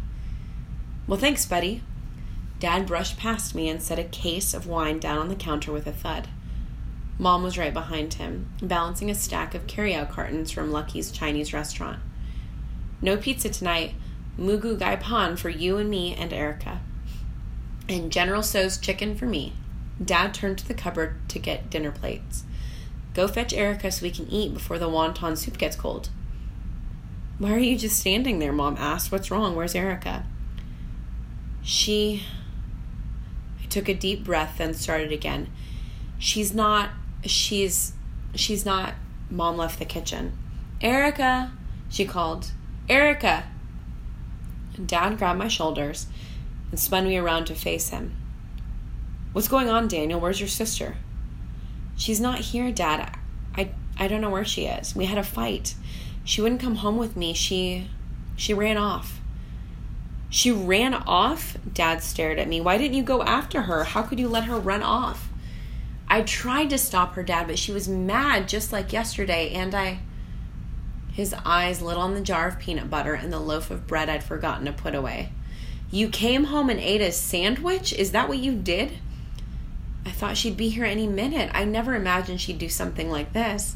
Well, 1.08 1.20
thanks, 1.20 1.46
buddy. 1.46 1.82
Dad 2.60 2.86
brushed 2.86 3.18
past 3.18 3.54
me 3.54 3.68
and 3.70 3.82
set 3.82 4.00
a 4.00 4.04
case 4.04 4.54
of 4.54 4.68
wine 4.68 5.00
down 5.00 5.18
on 5.18 5.30
the 5.30 5.36
counter 5.36 5.72
with 5.72 5.88
a 5.88 5.92
thud. 5.92 6.30
Mom 7.18 7.44
was 7.44 7.58
right 7.58 7.74
behind 7.74 8.16
him, 8.16 8.48
balancing 8.62 9.10
a 9.10 9.16
stack 9.16 9.56
of 9.56 9.68
carryout 9.68 10.10
cartons 10.10 10.52
from 10.52 10.72
Lucky's 10.72 11.12
Chinese 11.12 11.54
restaurant. 11.54 12.00
No 13.02 13.18
pizza 13.18 13.50
tonight, 13.50 13.94
Moo 14.38 14.58
Goo 14.58 14.78
Gai 14.78 14.96
Pan 14.96 15.38
for 15.38 15.50
you 15.50 15.78
and 15.78 15.90
me 15.90 16.14
and 16.14 16.34
Erica. 16.34 16.82
And 17.88 18.12
General 18.12 18.42
Tso's 18.42 18.78
chicken 18.78 19.16
for 19.16 19.26
me. 19.26 19.54
Dad 20.04 20.34
turned 20.34 20.58
to 20.60 20.68
the 20.68 20.74
cupboard 20.74 21.16
to 21.30 21.40
get 21.40 21.70
dinner 21.70 21.92
plates. 21.92 22.44
Go 23.14 23.28
fetch 23.28 23.54
Erica 23.54 23.92
so 23.92 24.04
we 24.04 24.12
can 24.12 24.28
eat 24.30 24.54
before 24.54 24.78
the 24.78 24.90
wonton 24.90 25.38
soup 25.38 25.58
gets 25.58 25.76
cold. 25.76 26.10
Why 27.38 27.54
are 27.54 27.60
you 27.60 27.78
just 27.78 27.98
standing 27.98 28.40
there? 28.40 28.52
Mom 28.52 28.76
asked. 28.78 29.12
What's 29.12 29.32
wrong? 29.32 29.56
Where's 29.56 29.76
Erica? 29.76 30.26
She. 31.64 32.24
I 33.62 33.66
took 33.68 33.90
a 33.90 33.94
deep 33.94 34.24
breath, 34.24 34.58
then 34.58 34.74
started 34.74 35.12
again. 35.12 35.50
She's 36.18 36.54
not. 36.54 36.90
She's. 37.24 37.94
She's 38.36 38.66
not. 38.66 38.96
Mom 39.30 39.58
left 39.58 39.80
the 39.80 39.86
kitchen. 39.86 40.38
Erica, 40.82 41.52
she 41.90 42.06
called. 42.06 42.52
Erica, 42.88 43.46
Dad 44.86 45.18
grabbed 45.18 45.40
my 45.40 45.48
shoulders 45.48 46.08
and 46.70 46.80
spun 46.80 47.06
me 47.06 47.18
around 47.18 47.46
to 47.46 47.56
face 47.56 47.90
him. 47.90 48.16
What's 49.36 49.50
going 49.50 49.70
on, 49.70 49.90
Daniel? 49.90 50.22
Where's 50.22 50.40
your 50.40 50.48
sister? 50.48 50.96
She's 51.98 52.22
not 52.22 52.40
here, 52.40 52.72
Dad. 52.72 53.18
I, 53.54 53.72
I 54.00 54.08
don't 54.08 54.22
know 54.22 54.30
where 54.30 54.46
she 54.46 54.66
is. 54.66 54.96
We 54.96 55.08
had 55.08 55.18
a 55.18 55.26
fight. 55.26 55.76
She 56.24 56.42
wouldn't 56.42 56.62
come 56.62 56.76
home 56.76 56.96
with 56.96 57.18
me. 57.18 57.34
She 57.34 57.90
she 58.38 58.54
ran 58.54 58.78
off. 58.78 59.20
She 60.30 60.54
ran 60.54 60.94
off? 60.94 61.58
Dad 61.74 62.02
stared 62.02 62.40
at 62.40 62.48
me. 62.48 62.62
Why 62.62 62.78
didn't 62.78 62.96
you 62.96 63.04
go 63.04 63.24
after 63.24 63.64
her? 63.64 63.84
How 63.84 64.04
could 64.04 64.22
you 64.22 64.30
let 64.30 64.46
her 64.46 64.58
run 64.58 64.82
off? 64.82 65.28
I 66.08 66.22
tried 66.22 66.70
to 66.70 66.78
stop 66.78 67.16
her, 67.16 67.24
Dad, 67.24 67.48
but 67.48 67.60
she 67.60 67.74
was 67.74 67.90
mad 67.90 68.48
just 68.48 68.72
like 68.72 68.94
yesterday, 68.94 69.50
and 69.50 69.76
I 69.76 70.00
his 71.12 71.36
eyes 71.44 71.82
lit 71.82 71.98
on 71.98 72.14
the 72.14 72.22
jar 72.22 72.48
of 72.48 72.58
peanut 72.58 72.90
butter 72.90 73.16
and 73.16 73.34
the 73.34 73.40
loaf 73.40 73.70
of 73.70 73.86
bread 73.86 74.08
I'd 74.08 74.24
forgotten 74.24 74.64
to 74.64 74.72
put 74.72 74.96
away. 74.96 75.34
You 75.92 76.08
came 76.08 76.46
home 76.46 76.70
and 76.70 76.80
ate 76.80 77.02
a 77.02 77.12
sandwich? 77.12 77.92
Is 77.92 78.12
that 78.12 78.30
what 78.30 78.38
you 78.38 78.56
did? 78.56 78.94
I 80.06 80.12
thought 80.12 80.38
she'd 80.38 80.58
be 80.58 80.70
here 80.70 80.86
any 80.86 81.08
minute. 81.08 81.50
I 81.54 81.66
never 81.66 81.96
imagined 81.96 82.40
she'd 82.40 82.60
do 82.60 82.70
something 82.70 83.10
like 83.10 83.34
this. 83.34 83.76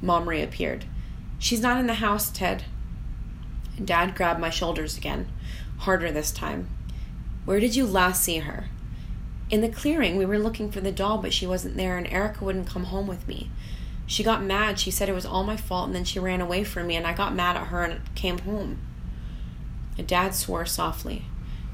Mom 0.00 0.28
reappeared. 0.28 0.84
She's 1.38 1.60
not 1.60 1.78
in 1.78 1.86
the 1.86 1.94
house, 1.94 2.30
Ted. 2.30 2.64
Dad 3.82 4.14
grabbed 4.14 4.40
my 4.40 4.50
shoulders 4.50 4.96
again, 4.96 5.28
harder 5.78 6.10
this 6.10 6.32
time. 6.32 6.68
Where 7.44 7.60
did 7.60 7.74
you 7.74 7.86
last 7.86 8.22
see 8.22 8.38
her? 8.38 8.66
In 9.50 9.60
the 9.60 9.68
clearing. 9.68 10.16
We 10.16 10.26
were 10.26 10.38
looking 10.38 10.70
for 10.70 10.80
the 10.80 10.92
doll, 10.92 11.18
but 11.18 11.32
she 11.32 11.46
wasn't 11.46 11.76
there, 11.76 11.96
and 11.96 12.06
Erica 12.06 12.44
wouldn't 12.44 12.68
come 12.68 12.84
home 12.84 13.06
with 13.06 13.26
me. 13.28 13.50
She 14.06 14.22
got 14.22 14.42
mad. 14.42 14.78
She 14.78 14.90
said 14.90 15.08
it 15.08 15.14
was 15.14 15.26
all 15.26 15.44
my 15.44 15.56
fault, 15.56 15.86
and 15.86 15.94
then 15.94 16.04
she 16.04 16.18
ran 16.18 16.40
away 16.40 16.64
from 16.64 16.86
me, 16.86 16.96
and 16.96 17.06
I 17.06 17.14
got 17.14 17.34
mad 17.34 17.56
at 17.56 17.68
her 17.68 17.82
and 17.82 18.14
came 18.14 18.38
home. 18.38 18.78
Dad 20.06 20.34
swore 20.34 20.66
softly. 20.66 21.26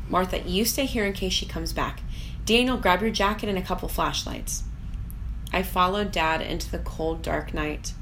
Martha, 0.08 0.40
you 0.40 0.64
stay 0.64 0.86
here 0.86 1.04
in 1.04 1.12
case 1.12 1.32
she 1.32 1.46
comes 1.46 1.72
back. 1.72 2.00
Daniel, 2.48 2.78
grab 2.78 3.02
your 3.02 3.10
jacket 3.10 3.50
and 3.50 3.58
a 3.58 3.62
couple 3.62 3.90
flashlights. 3.90 4.62
I 5.52 5.62
followed 5.62 6.10
Dad 6.10 6.40
into 6.40 6.70
the 6.70 6.78
cold, 6.78 7.20
dark 7.20 7.52
night. 7.52 7.92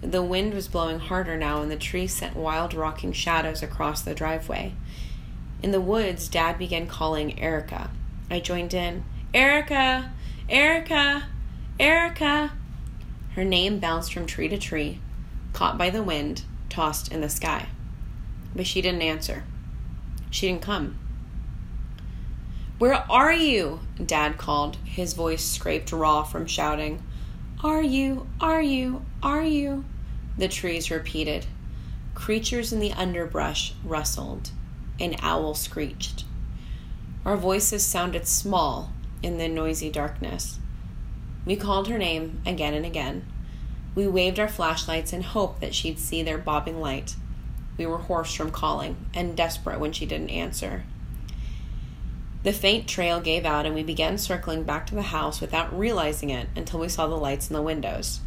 The 0.00 0.24
wind 0.24 0.54
was 0.54 0.66
blowing 0.66 0.98
harder 0.98 1.36
now, 1.36 1.62
and 1.62 1.70
the 1.70 1.76
trees 1.76 2.12
sent 2.12 2.34
wild, 2.34 2.74
rocking 2.74 3.12
shadows 3.12 3.62
across 3.62 4.02
the 4.02 4.12
driveway. 4.12 4.72
In 5.62 5.70
the 5.70 5.80
woods, 5.80 6.26
Dad 6.26 6.58
began 6.58 6.88
calling 6.88 7.38
Erica. 7.38 7.92
I 8.28 8.40
joined 8.40 8.74
in. 8.74 9.04
Erica! 9.32 10.10
Erica! 10.48 11.28
Erica! 11.78 12.54
Her 13.36 13.44
name 13.44 13.78
bounced 13.78 14.12
from 14.12 14.26
tree 14.26 14.48
to 14.48 14.58
tree, 14.58 14.98
caught 15.52 15.78
by 15.78 15.90
the 15.90 16.02
wind, 16.02 16.42
tossed 16.68 17.12
in 17.12 17.20
the 17.20 17.28
sky. 17.28 17.68
But 18.52 18.66
she 18.66 18.82
didn't 18.82 19.02
answer. 19.02 19.44
She 20.32 20.48
didn't 20.48 20.62
come. 20.62 20.98
Where 22.78 23.10
are 23.10 23.32
you? 23.32 23.80
Dad 24.04 24.36
called. 24.36 24.76
His 24.84 25.14
voice 25.14 25.42
scraped 25.42 25.92
raw 25.92 26.24
from 26.24 26.44
shouting. 26.46 27.02
Are 27.64 27.82
you? 27.82 28.26
Are 28.38 28.60
you? 28.60 29.02
Are 29.22 29.42
you? 29.42 29.86
The 30.36 30.48
trees 30.48 30.90
repeated. 30.90 31.46
Creatures 32.14 32.74
in 32.74 32.80
the 32.80 32.92
underbrush 32.92 33.72
rustled. 33.82 34.50
An 35.00 35.16
owl 35.22 35.54
screeched. 35.54 36.24
Our 37.24 37.38
voices 37.38 37.84
sounded 37.84 38.28
small 38.28 38.92
in 39.22 39.38
the 39.38 39.48
noisy 39.48 39.88
darkness. 39.88 40.58
We 41.46 41.56
called 41.56 41.88
her 41.88 41.96
name 41.96 42.42
again 42.44 42.74
and 42.74 42.84
again. 42.84 43.24
We 43.94 44.06
waved 44.06 44.38
our 44.38 44.48
flashlights 44.48 45.14
in 45.14 45.22
hope 45.22 45.60
that 45.60 45.74
she'd 45.74 45.98
see 45.98 46.22
their 46.22 46.36
bobbing 46.36 46.78
light. 46.78 47.16
We 47.78 47.86
were 47.86 47.98
hoarse 47.98 48.34
from 48.34 48.50
calling 48.50 48.96
and 49.14 49.34
desperate 49.34 49.80
when 49.80 49.92
she 49.92 50.04
didn't 50.04 50.28
answer. 50.28 50.84
The 52.42 52.52
faint 52.52 52.86
trail 52.88 53.20
gave 53.20 53.44
out, 53.44 53.66
and 53.66 53.74
we 53.74 53.82
began 53.82 54.18
circling 54.18 54.62
back 54.62 54.86
to 54.86 54.94
the 54.94 55.02
house 55.02 55.40
without 55.40 55.76
realizing 55.76 56.30
it 56.30 56.48
until 56.54 56.80
we 56.80 56.88
saw 56.88 57.06
the 57.06 57.16
lights 57.16 57.50
in 57.50 57.54
the 57.54 57.62
windows. 57.62 58.20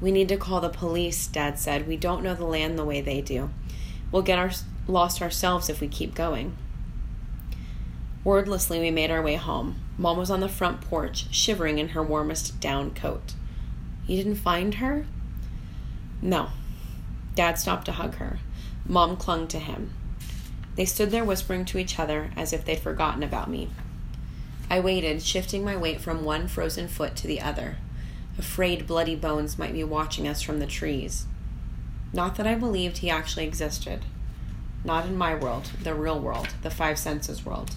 We 0.00 0.12
need 0.12 0.28
to 0.28 0.36
call 0.36 0.60
the 0.60 0.68
police, 0.68 1.26
Dad 1.26 1.58
said. 1.58 1.86
We 1.86 1.96
don't 1.96 2.22
know 2.22 2.34
the 2.34 2.44
land 2.44 2.78
the 2.78 2.84
way 2.84 3.00
they 3.00 3.20
do. 3.20 3.50
We'll 4.12 4.22
get 4.22 4.38
our, 4.38 4.50
lost 4.86 5.22
ourselves 5.22 5.68
if 5.68 5.80
we 5.80 5.88
keep 5.88 6.14
going. 6.14 6.56
Wordlessly, 8.24 8.80
we 8.80 8.90
made 8.90 9.10
our 9.10 9.22
way 9.22 9.36
home. 9.36 9.76
Mom 9.96 10.18
was 10.18 10.30
on 10.30 10.40
the 10.40 10.48
front 10.48 10.80
porch, 10.80 11.26
shivering 11.30 11.78
in 11.78 11.90
her 11.90 12.02
warmest 12.02 12.60
down 12.60 12.92
coat. 12.92 13.34
You 14.06 14.16
didn't 14.16 14.36
find 14.36 14.74
her? 14.74 15.06
No. 16.20 16.48
Dad 17.34 17.58
stopped 17.58 17.86
to 17.86 17.92
hug 17.92 18.16
her. 18.16 18.38
Mom 18.86 19.16
clung 19.16 19.46
to 19.48 19.58
him. 19.58 19.94
They 20.76 20.84
stood 20.84 21.10
there 21.10 21.24
whispering 21.24 21.64
to 21.66 21.78
each 21.78 21.98
other 21.98 22.30
as 22.36 22.52
if 22.52 22.64
they'd 22.64 22.78
forgotten 22.78 23.22
about 23.22 23.50
me. 23.50 23.68
I 24.70 24.80
waited, 24.80 25.22
shifting 25.22 25.64
my 25.64 25.76
weight 25.76 26.00
from 26.00 26.24
one 26.24 26.46
frozen 26.46 26.86
foot 26.86 27.16
to 27.16 27.26
the 27.26 27.40
other, 27.40 27.76
afraid 28.38 28.86
bloody 28.86 29.16
bones 29.16 29.58
might 29.58 29.72
be 29.72 29.84
watching 29.84 30.28
us 30.28 30.42
from 30.42 30.60
the 30.60 30.66
trees. 30.66 31.26
Not 32.12 32.36
that 32.36 32.46
I 32.46 32.54
believed 32.54 32.98
he 32.98 33.10
actually 33.10 33.46
existed. 33.46 34.04
Not 34.84 35.06
in 35.06 35.16
my 35.16 35.34
world, 35.34 35.70
the 35.82 35.94
real 35.94 36.18
world, 36.18 36.48
the 36.62 36.70
five 36.70 36.98
senses 36.98 37.44
world. 37.44 37.72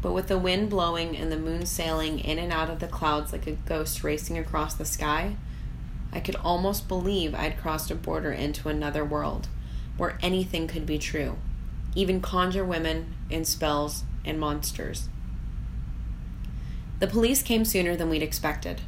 But 0.00 0.12
with 0.12 0.28
the 0.28 0.38
wind 0.38 0.70
blowing 0.70 1.16
and 1.16 1.30
the 1.30 1.36
moon 1.36 1.66
sailing 1.66 2.20
in 2.20 2.38
and 2.38 2.52
out 2.52 2.70
of 2.70 2.78
the 2.78 2.86
clouds 2.86 3.32
like 3.32 3.46
a 3.46 3.52
ghost 3.52 4.04
racing 4.04 4.38
across 4.38 4.74
the 4.74 4.84
sky, 4.84 5.36
I 6.12 6.20
could 6.20 6.36
almost 6.36 6.88
believe 6.88 7.34
I'd 7.34 7.58
crossed 7.58 7.90
a 7.90 7.94
border 7.94 8.32
into 8.32 8.68
another 8.68 9.04
world 9.04 9.48
where 9.96 10.18
anything 10.22 10.68
could 10.68 10.86
be 10.86 10.98
true, 10.98 11.36
even 11.98 12.20
conjure 12.20 12.64
women 12.64 13.12
and 13.28 13.46
spells 13.46 14.04
and 14.24 14.38
monsters. 14.38 15.08
The 17.00 17.08
police 17.08 17.42
came 17.42 17.64
sooner 17.64 17.96
than 17.96 18.08
we'd 18.08 18.22
expected. 18.22 18.82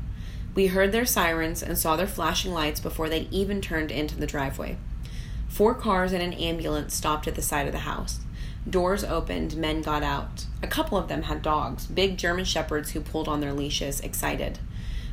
We 0.54 0.68
heard 0.68 0.92
their 0.92 1.04
sirens 1.04 1.62
and 1.62 1.76
saw 1.76 1.96
their 1.96 2.06
flashing 2.06 2.52
lights 2.52 2.78
before 2.78 3.08
they'd 3.08 3.32
even 3.32 3.60
turned 3.60 3.90
into 3.90 4.16
the 4.16 4.26
driveway. 4.26 4.76
Four 5.48 5.74
cars 5.74 6.12
and 6.12 6.22
an 6.22 6.32
ambulance 6.34 6.94
stopped 6.94 7.26
at 7.26 7.34
the 7.34 7.42
side 7.42 7.66
of 7.66 7.72
the 7.72 7.80
house. 7.80 8.20
Doors 8.68 9.02
opened, 9.02 9.56
men 9.56 9.82
got 9.82 10.04
out. 10.04 10.46
A 10.62 10.68
couple 10.68 10.96
of 10.96 11.08
them 11.08 11.22
had 11.22 11.42
dogs, 11.42 11.86
big 11.86 12.16
German 12.16 12.44
shepherds 12.44 12.90
who 12.90 13.00
pulled 13.00 13.26
on 13.26 13.40
their 13.40 13.52
leashes, 13.52 14.00
excited. 14.00 14.60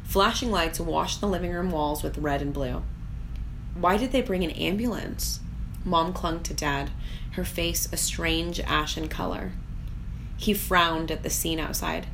Flashing 0.03 0.51
lights 0.51 0.79
washed 0.79 1.19
the 1.19 1.27
living 1.27 1.51
room 1.51 1.71
walls 1.71 2.03
with 2.03 2.19
red 2.19 2.41
and 2.41 2.53
blue. 2.53 2.83
Why 3.73 3.97
did 3.97 4.11
they 4.11 4.21
bring 4.21 4.43
an 4.43 4.51
ambulance? 4.51 5.39
Mom 5.87 6.11
clung 6.11 6.43
to 6.43 6.53
Dad, 6.53 6.89
her 7.31 7.45
face 7.45 7.87
a 7.93 7.97
strange 7.97 8.59
ashen 8.59 9.07
color. 9.07 9.53
He 10.35 10.53
frowned 10.53 11.09
at 11.11 11.23
the 11.23 11.29
scene 11.29 11.61
outside. 11.61 12.07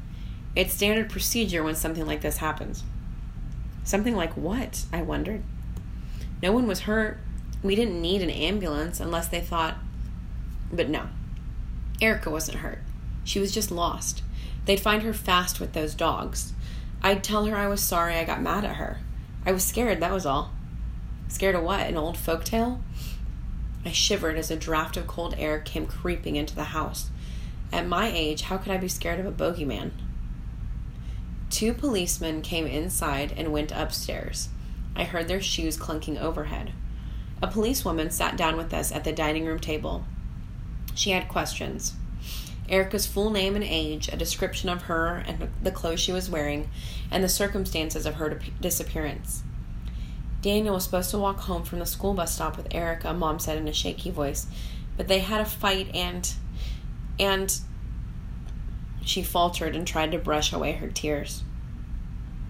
It's 0.56 0.76
standard 0.76 1.10
procedure 1.10 1.64
when 1.64 1.74
something 1.74 2.06
like 2.06 2.22
this 2.22 2.38
happens. 2.38 2.84
Something 3.84 4.16
like 4.16 4.38
what? 4.38 4.86
I 4.94 5.02
wondered. 5.02 5.42
No 6.44 6.52
one 6.52 6.68
was 6.68 6.82
hurt. 6.82 7.18
We 7.64 7.74
didn't 7.74 8.00
need 8.00 8.22
an 8.22 8.30
ambulance 8.30 9.00
unless 9.00 9.28
they 9.28 9.42
thought. 9.42 9.78
But 10.72 10.90
no. 10.90 11.08
Erica 12.00 12.30
wasn't 12.30 12.60
hurt. 12.60 12.80
She 13.24 13.40
was 13.40 13.52
just 13.52 13.72
lost. 13.72 14.22
They'd 14.66 14.80
find 14.80 15.02
her 15.02 15.14
fast 15.14 15.60
with 15.60 15.74
those 15.74 15.96
dogs. 15.96 16.54
I'd 17.02 17.24
tell 17.24 17.46
her 17.46 17.56
I 17.56 17.68
was 17.68 17.82
sorry 17.82 18.16
I 18.16 18.24
got 18.24 18.42
mad 18.42 18.66
at 18.66 18.76
her. 18.76 19.00
I 19.48 19.52
was 19.52 19.64
scared, 19.64 20.00
that 20.00 20.14
was 20.14 20.28
all. 20.28 20.52
Scared 21.28 21.56
of 21.56 21.64
what? 21.64 21.88
An 21.88 21.98
old 21.98 22.18
folk 22.18 22.44
tale? 22.44 22.80
I 23.86 23.92
shivered 23.92 24.38
as 24.38 24.50
a 24.50 24.56
draft 24.56 24.98
of 24.98 25.08
cold 25.08 25.36
air 25.38 25.60
came 25.60 25.86
creeping 25.86 26.36
into 26.36 26.56
the 26.56 26.66
house. 26.66 27.10
At 27.72 27.88
my 27.88 28.12
age, 28.12 28.44
how 28.44 28.58
could 28.58 28.72
I 28.72 28.78
be 28.78 28.88
scared 28.88 29.20
of 29.20 29.26
a 29.26 29.32
bogeyman? 29.32 29.92
Two 31.50 31.74
policemen 31.74 32.42
came 32.42 32.66
inside 32.66 33.34
and 33.36 33.52
went 33.52 33.72
upstairs. 33.72 34.50
I 34.96 35.04
heard 35.04 35.28
their 35.28 35.42
shoes 35.42 35.78
clunking 35.78 36.20
overhead. 36.20 36.72
A 37.42 37.48
policewoman 37.48 38.10
sat 38.10 38.38
down 38.38 38.58
with 38.58 38.74
us 38.74 38.92
at 38.92 39.04
the 39.04 39.12
dining 39.12 39.46
room 39.46 39.60
table. 39.60 40.06
She 40.96 41.12
had 41.12 41.28
questions. 41.28 41.94
Erica's 42.70 43.06
full 43.06 43.30
name 43.30 43.56
and 43.56 43.64
age, 43.64 44.08
a 44.08 44.16
description 44.18 44.70
of 44.70 44.84
her 44.84 45.24
and 45.28 45.50
the 45.62 45.72
clothes 45.72 46.00
she 46.00 46.14
was 46.14 46.30
wearing, 46.30 46.70
and 47.12 47.24
the 47.24 47.30
circumstances 47.30 48.06
of 48.06 48.16
her 48.16 48.40
disappearance. 48.62 49.44
Daniel 50.44 50.74
was 50.74 50.84
supposed 50.84 51.10
to 51.10 51.18
walk 51.18 51.40
home 51.40 51.64
from 51.64 51.80
the 51.80 51.86
school 51.86 52.14
bus 52.14 52.36
stop 52.36 52.58
with 52.58 52.76
Erica, 52.76 53.14
Mom 53.14 53.40
said 53.40 53.58
in 53.58 53.66
a 53.66 53.74
shaky 53.74 54.12
voice, 54.12 54.46
but 54.98 55.08
they 55.08 55.20
had 55.20 55.40
a 55.40 55.46
fight 55.46 55.90
and. 55.96 56.34
and. 57.18 57.60
She 59.06 59.24
faltered 59.24 59.74
and 59.74 59.88
tried 59.88 60.12
to 60.12 60.18
brush 60.18 60.52
away 60.52 60.74
her 60.74 60.90
tears. 60.90 61.44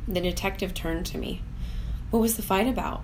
The 0.07 0.21
detective 0.21 0.73
turned 0.73 1.05
to 1.07 1.19
me. 1.19 1.41
What 2.09 2.19
was 2.19 2.35
the 2.35 2.41
fight 2.41 2.67
about? 2.67 3.03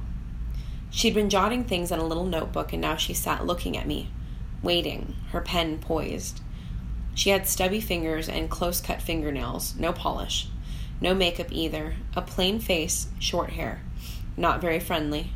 She'd 0.90 1.14
been 1.14 1.30
jotting 1.30 1.66
things 1.66 1.92
in 1.92 2.00
a 2.00 2.06
little 2.06 2.26
notebook 2.26 2.74
and 2.74 2.82
now 2.82 2.96
she 2.96 3.14
sat 3.14 3.46
looking 3.46 3.78
at 3.78 3.88
me, 3.88 4.12
waiting, 4.64 5.16
her 5.32 5.42
pen 5.42 5.78
poised. 5.78 6.42
She 7.14 7.30
had 7.30 7.48
stubby 7.48 7.80
fingers 7.80 8.28
and 8.28 8.50
close 8.50 8.82
cut 8.82 9.04
fingernails, 9.04 9.76
no 9.78 9.94
polish, 9.94 10.48
no 11.00 11.14
makeup 11.14 11.48
either, 11.52 11.96
a 12.16 12.24
plain 12.24 12.60
face, 12.60 13.08
short 13.20 13.52
hair 13.52 13.84
not 14.40 14.62
very 14.62 14.80
friendly, 14.80 15.32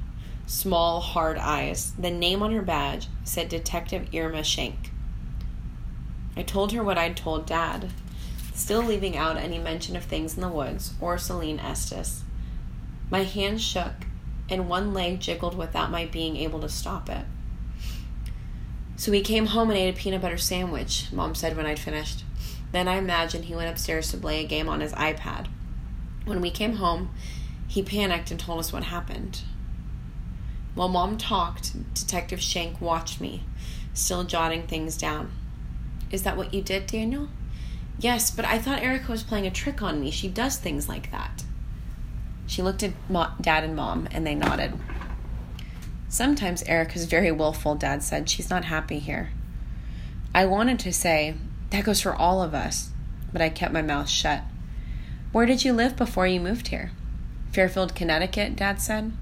small, 0.45 1.01
hard 1.01 1.37
eyes. 1.37 1.91
The 1.99 2.09
name 2.09 2.41
on 2.41 2.53
her 2.53 2.61
badge 2.61 3.07
said 3.23 3.49
Detective 3.49 4.07
Irma 4.15 4.43
Schenk. 4.43 4.91
I 6.35 6.41
told 6.41 6.71
her 6.71 6.83
what 6.83 6.97
I'd 6.97 7.17
told 7.17 7.45
Dad, 7.45 7.91
still 8.55 8.81
leaving 8.81 9.15
out 9.15 9.37
any 9.37 9.59
mention 9.59 9.95
of 9.95 10.05
things 10.05 10.35
in 10.35 10.41
the 10.41 10.49
woods 10.49 10.93
or 10.99 11.17
Celine 11.17 11.59
Estes. 11.59 12.23
My 13.11 13.23
hands 13.23 13.61
shook, 13.61 13.93
and 14.49 14.69
one 14.69 14.93
leg 14.93 15.19
jiggled 15.19 15.55
without 15.55 15.91
my 15.91 16.05
being 16.05 16.37
able 16.37 16.59
to 16.61 16.69
stop 16.69 17.09
it. 17.09 17.25
So 18.95 19.11
we 19.11 19.21
came 19.21 19.47
home 19.47 19.69
and 19.69 19.77
ate 19.77 19.93
a 19.93 19.97
peanut 19.97 20.21
butter 20.21 20.37
sandwich, 20.37 21.07
Mom 21.11 21.35
said 21.35 21.57
when 21.57 21.65
I'd 21.65 21.79
finished. 21.79 22.23
Then 22.71 22.87
I 22.87 22.95
imagined 22.95 23.45
he 23.45 23.55
went 23.55 23.69
upstairs 23.69 24.09
to 24.11 24.17
play 24.17 24.43
a 24.43 24.47
game 24.47 24.69
on 24.69 24.79
his 24.79 24.93
iPad. 24.93 25.47
When 26.25 26.41
we 26.41 26.49
came 26.49 26.77
home, 26.77 27.09
he 27.73 27.81
panicked 27.81 28.29
and 28.29 28.39
told 28.39 28.59
us 28.59 28.71
what 28.71 28.83
happened. 28.83 29.41
While 30.75 30.89
Mom 30.89 31.17
talked, 31.17 31.73
Detective 31.95 32.39
Schenk 32.39 32.79
watched 32.79 33.19
me, 33.19 33.45
still 33.95 34.23
jotting 34.25 34.67
things 34.67 34.95
down. 34.95 35.31
Is 36.11 36.21
that 36.21 36.37
what 36.37 36.53
you 36.53 36.61
did, 36.61 36.85
Daniel? 36.85 37.29
Yes, 37.97 38.29
but 38.29 38.45
I 38.45 38.59
thought 38.59 38.83
Erica 38.83 39.09
was 39.09 39.23
playing 39.23 39.47
a 39.47 39.51
trick 39.51 39.81
on 39.81 39.99
me. 39.99 40.11
She 40.11 40.27
does 40.27 40.57
things 40.57 40.87
like 40.87 41.09
that. 41.09 41.45
She 42.45 42.61
looked 42.61 42.83
at 42.83 42.93
Dad 43.41 43.63
and 43.63 43.75
Mom, 43.75 44.07
and 44.11 44.23
they 44.27 44.35
nodded. 44.35 44.73
Sometimes 46.09 46.61
Erica's 46.67 47.05
very 47.05 47.31
willful, 47.31 47.73
Dad 47.73 48.03
said. 48.03 48.29
She's 48.29 48.51
not 48.51 48.65
happy 48.65 48.99
here. 48.99 49.31
I 50.35 50.45
wanted 50.45 50.77
to 50.81 50.93
say, 50.93 51.33
that 51.71 51.85
goes 51.85 52.01
for 52.01 52.13
all 52.13 52.43
of 52.43 52.53
us, 52.53 52.91
but 53.31 53.41
I 53.41 53.49
kept 53.49 53.73
my 53.73 53.81
mouth 53.81 54.09
shut. 54.09 54.43
Where 55.31 55.47
did 55.47 55.65
you 55.65 55.73
live 55.73 55.95
before 55.95 56.27
you 56.27 56.39
moved 56.39 56.67
here? 56.67 56.91
Fairfield, 57.53 57.93
Connecticut, 57.93 58.55
Dad 58.55 58.81
said. 58.81 59.13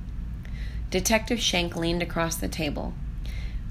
Detective 0.90 1.42
Schenk 1.42 1.76
leaned 1.76 2.02
across 2.02 2.38
the 2.38 2.48
table. 2.48 2.94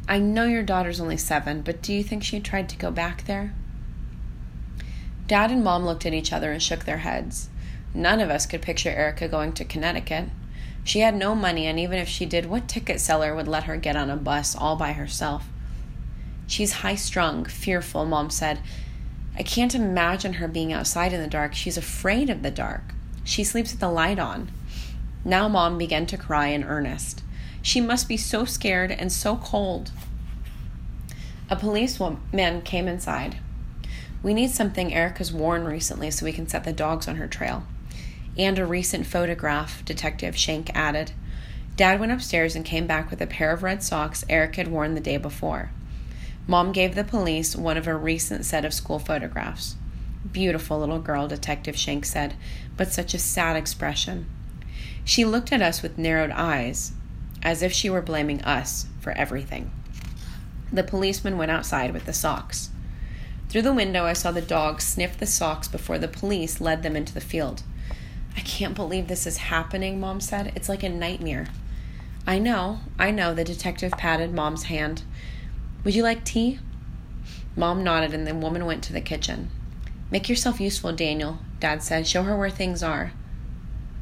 I 0.06 0.18
know 0.18 0.44
your 0.44 0.62
daughter's 0.62 1.00
only 1.00 1.16
seven, 1.16 1.62
but 1.62 1.80
do 1.80 1.94
you 1.94 2.02
think 2.02 2.22
she 2.22 2.40
tried 2.40 2.68
to 2.68 2.76
go 2.76 2.90
back 2.90 3.24
there? 3.24 3.54
Dad 5.26 5.50
and 5.50 5.64
Mom 5.64 5.86
looked 5.86 6.04
at 6.04 6.12
each 6.12 6.32
other 6.32 6.52
and 6.52 6.62
shook 6.62 6.84
their 6.84 6.98
heads. 6.98 7.48
None 7.94 8.20
of 8.20 8.28
us 8.28 8.44
could 8.44 8.60
picture 8.60 8.90
Erica 8.90 9.28
going 9.28 9.52
to 9.54 9.64
Connecticut. 9.64 10.28
She 10.84 11.00
had 11.00 11.14
no 11.14 11.34
money, 11.34 11.66
and 11.66 11.78
even 11.78 11.98
if 11.98 12.08
she 12.08 12.26
did, 12.26 12.46
what 12.46 12.68
ticket 12.68 13.00
seller 13.00 13.34
would 13.34 13.48
let 13.48 13.64
her 13.64 13.78
get 13.78 13.96
on 13.96 14.10
a 14.10 14.16
bus 14.16 14.54
all 14.54 14.76
by 14.76 14.92
herself? 14.92 15.48
She's 16.46 16.72
high 16.72 16.96
strung, 16.96 17.46
fearful, 17.46 18.04
Mom 18.04 18.28
said. 18.28 18.60
I 19.38 19.42
can't 19.42 19.74
imagine 19.74 20.34
her 20.34 20.48
being 20.48 20.72
outside 20.72 21.14
in 21.14 21.22
the 21.22 21.28
dark. 21.28 21.54
She's 21.54 21.78
afraid 21.78 22.28
of 22.28 22.42
the 22.42 22.50
dark. 22.50 22.94
She 23.24 23.44
sleeps 23.44 23.72
with 23.72 23.80
the 23.80 23.90
light 23.90 24.18
on. 24.18 24.50
Now 25.24 25.48
Mom 25.48 25.78
began 25.78 26.06
to 26.06 26.16
cry 26.16 26.48
in 26.48 26.64
earnest. 26.64 27.22
She 27.62 27.80
must 27.80 28.09
be 28.09 28.16
so 28.16 28.44
scared 28.44 28.90
and 28.90 29.12
so 29.12 29.37
cold. 29.37 29.92
A 31.50 31.56
policeman 31.56 32.20
man 32.33 32.62
came 32.62 32.88
inside. 32.88 33.37
We 34.22 34.35
need 34.35 34.50
something 34.50 34.94
Erica's 34.94 35.33
worn 35.33 35.64
recently 35.64 36.11
so 36.11 36.24
we 36.24 36.33
can 36.33 36.48
set 36.48 36.64
the 36.64 36.72
dogs 36.72 37.09
on 37.09 37.16
her 37.16 37.26
trail. 37.26 37.64
And 38.37 38.59
a 38.59 38.66
recent 38.66 39.06
photograph, 39.06 39.85
Detective 39.85 40.37
Schenk 40.37 40.70
added. 40.74 41.12
Dad 41.76 41.98
went 41.98 42.12
upstairs 42.12 42.54
and 42.54 42.64
came 42.64 42.87
back 42.87 43.11
with 43.11 43.20
a 43.20 43.26
pair 43.26 43.52
of 43.52 43.62
red 43.62 43.83
socks 43.83 44.24
Eric 44.28 44.56
had 44.56 44.68
worn 44.68 44.94
the 44.94 45.00
day 45.00 45.16
before. 45.16 45.70
Mom 46.46 46.72
gave 46.72 46.94
the 46.94 47.04
police 47.04 47.56
one 47.56 47.76
of 47.76 47.87
a 47.87 47.94
recent 47.94 48.44
set 48.44 48.64
of 48.64 48.74
school 48.74 48.98
photographs. 48.98 49.76
Beautiful 50.30 50.78
little 50.78 50.98
girl, 50.98 51.28
Detective 51.28 51.76
Schenk 51.76 52.04
said, 52.04 52.35
but 52.76 52.92
such 52.92 53.14
a 53.14 53.18
sad 53.18 53.56
expression. 53.56 54.26
She 55.04 55.24
looked 55.24 55.52
at 55.52 55.62
us 55.62 55.83
with 55.83 55.98
narrowed 55.98 56.30
eyes, 56.30 56.92
as 57.42 57.62
if 57.62 57.72
she 57.72 57.88
were 57.88 58.02
blaming 58.02 58.42
us 58.42 58.87
for 59.00 59.12
everything. 59.12 59.70
The 60.72 60.85
policeman 60.85 61.38
went 61.38 61.50
outside 61.50 61.92
with 61.92 62.04
the 62.04 62.12
socks. 62.12 62.70
Through 63.48 63.62
the 63.62 63.72
window, 63.72 64.04
I 64.04 64.12
saw 64.12 64.30
the 64.30 64.40
dog 64.40 64.80
sniff 64.80 65.18
the 65.18 65.26
socks 65.26 65.66
before 65.66 65.98
the 65.98 66.06
police 66.06 66.61
led 66.61 66.83
them 66.83 66.94
into 66.94 67.12
the 67.12 67.20
field. 67.20 67.62
I 68.37 68.40
can't 68.40 68.76
believe 68.76 69.09
this 69.09 69.26
is 69.26 69.38
happening, 69.38 69.98
Mom 69.98 70.20
said. 70.20 70.52
It's 70.54 70.68
like 70.68 70.85
a 70.85 70.88
nightmare. 70.88 71.48
I 72.26 72.38
know, 72.38 72.80
I 72.98 73.11
know, 73.11 73.35
the 73.35 73.42
detective 73.42 73.92
patted 73.92 74.33
Mom's 74.33 74.64
hand. 74.64 75.02
Would 75.83 75.94
you 75.94 76.02
like 76.02 76.24
tea? 76.24 76.61
Mom 77.56 77.83
nodded, 77.83 78.14
and 78.14 78.26
the 78.26 78.35
woman 78.35 78.66
went 78.66 78.85
to 78.85 78.92
the 78.92 79.00
kitchen. 79.00 79.50
Make 80.10 80.28
yourself 80.28 80.60
useful, 80.60 80.92
Daniel, 80.92 81.38
Dad 81.60 81.82
said. 81.82 82.06
Show 82.06 82.24
her 82.24 82.36
where 82.36 82.50
things 82.50 82.82
are. 82.82 83.12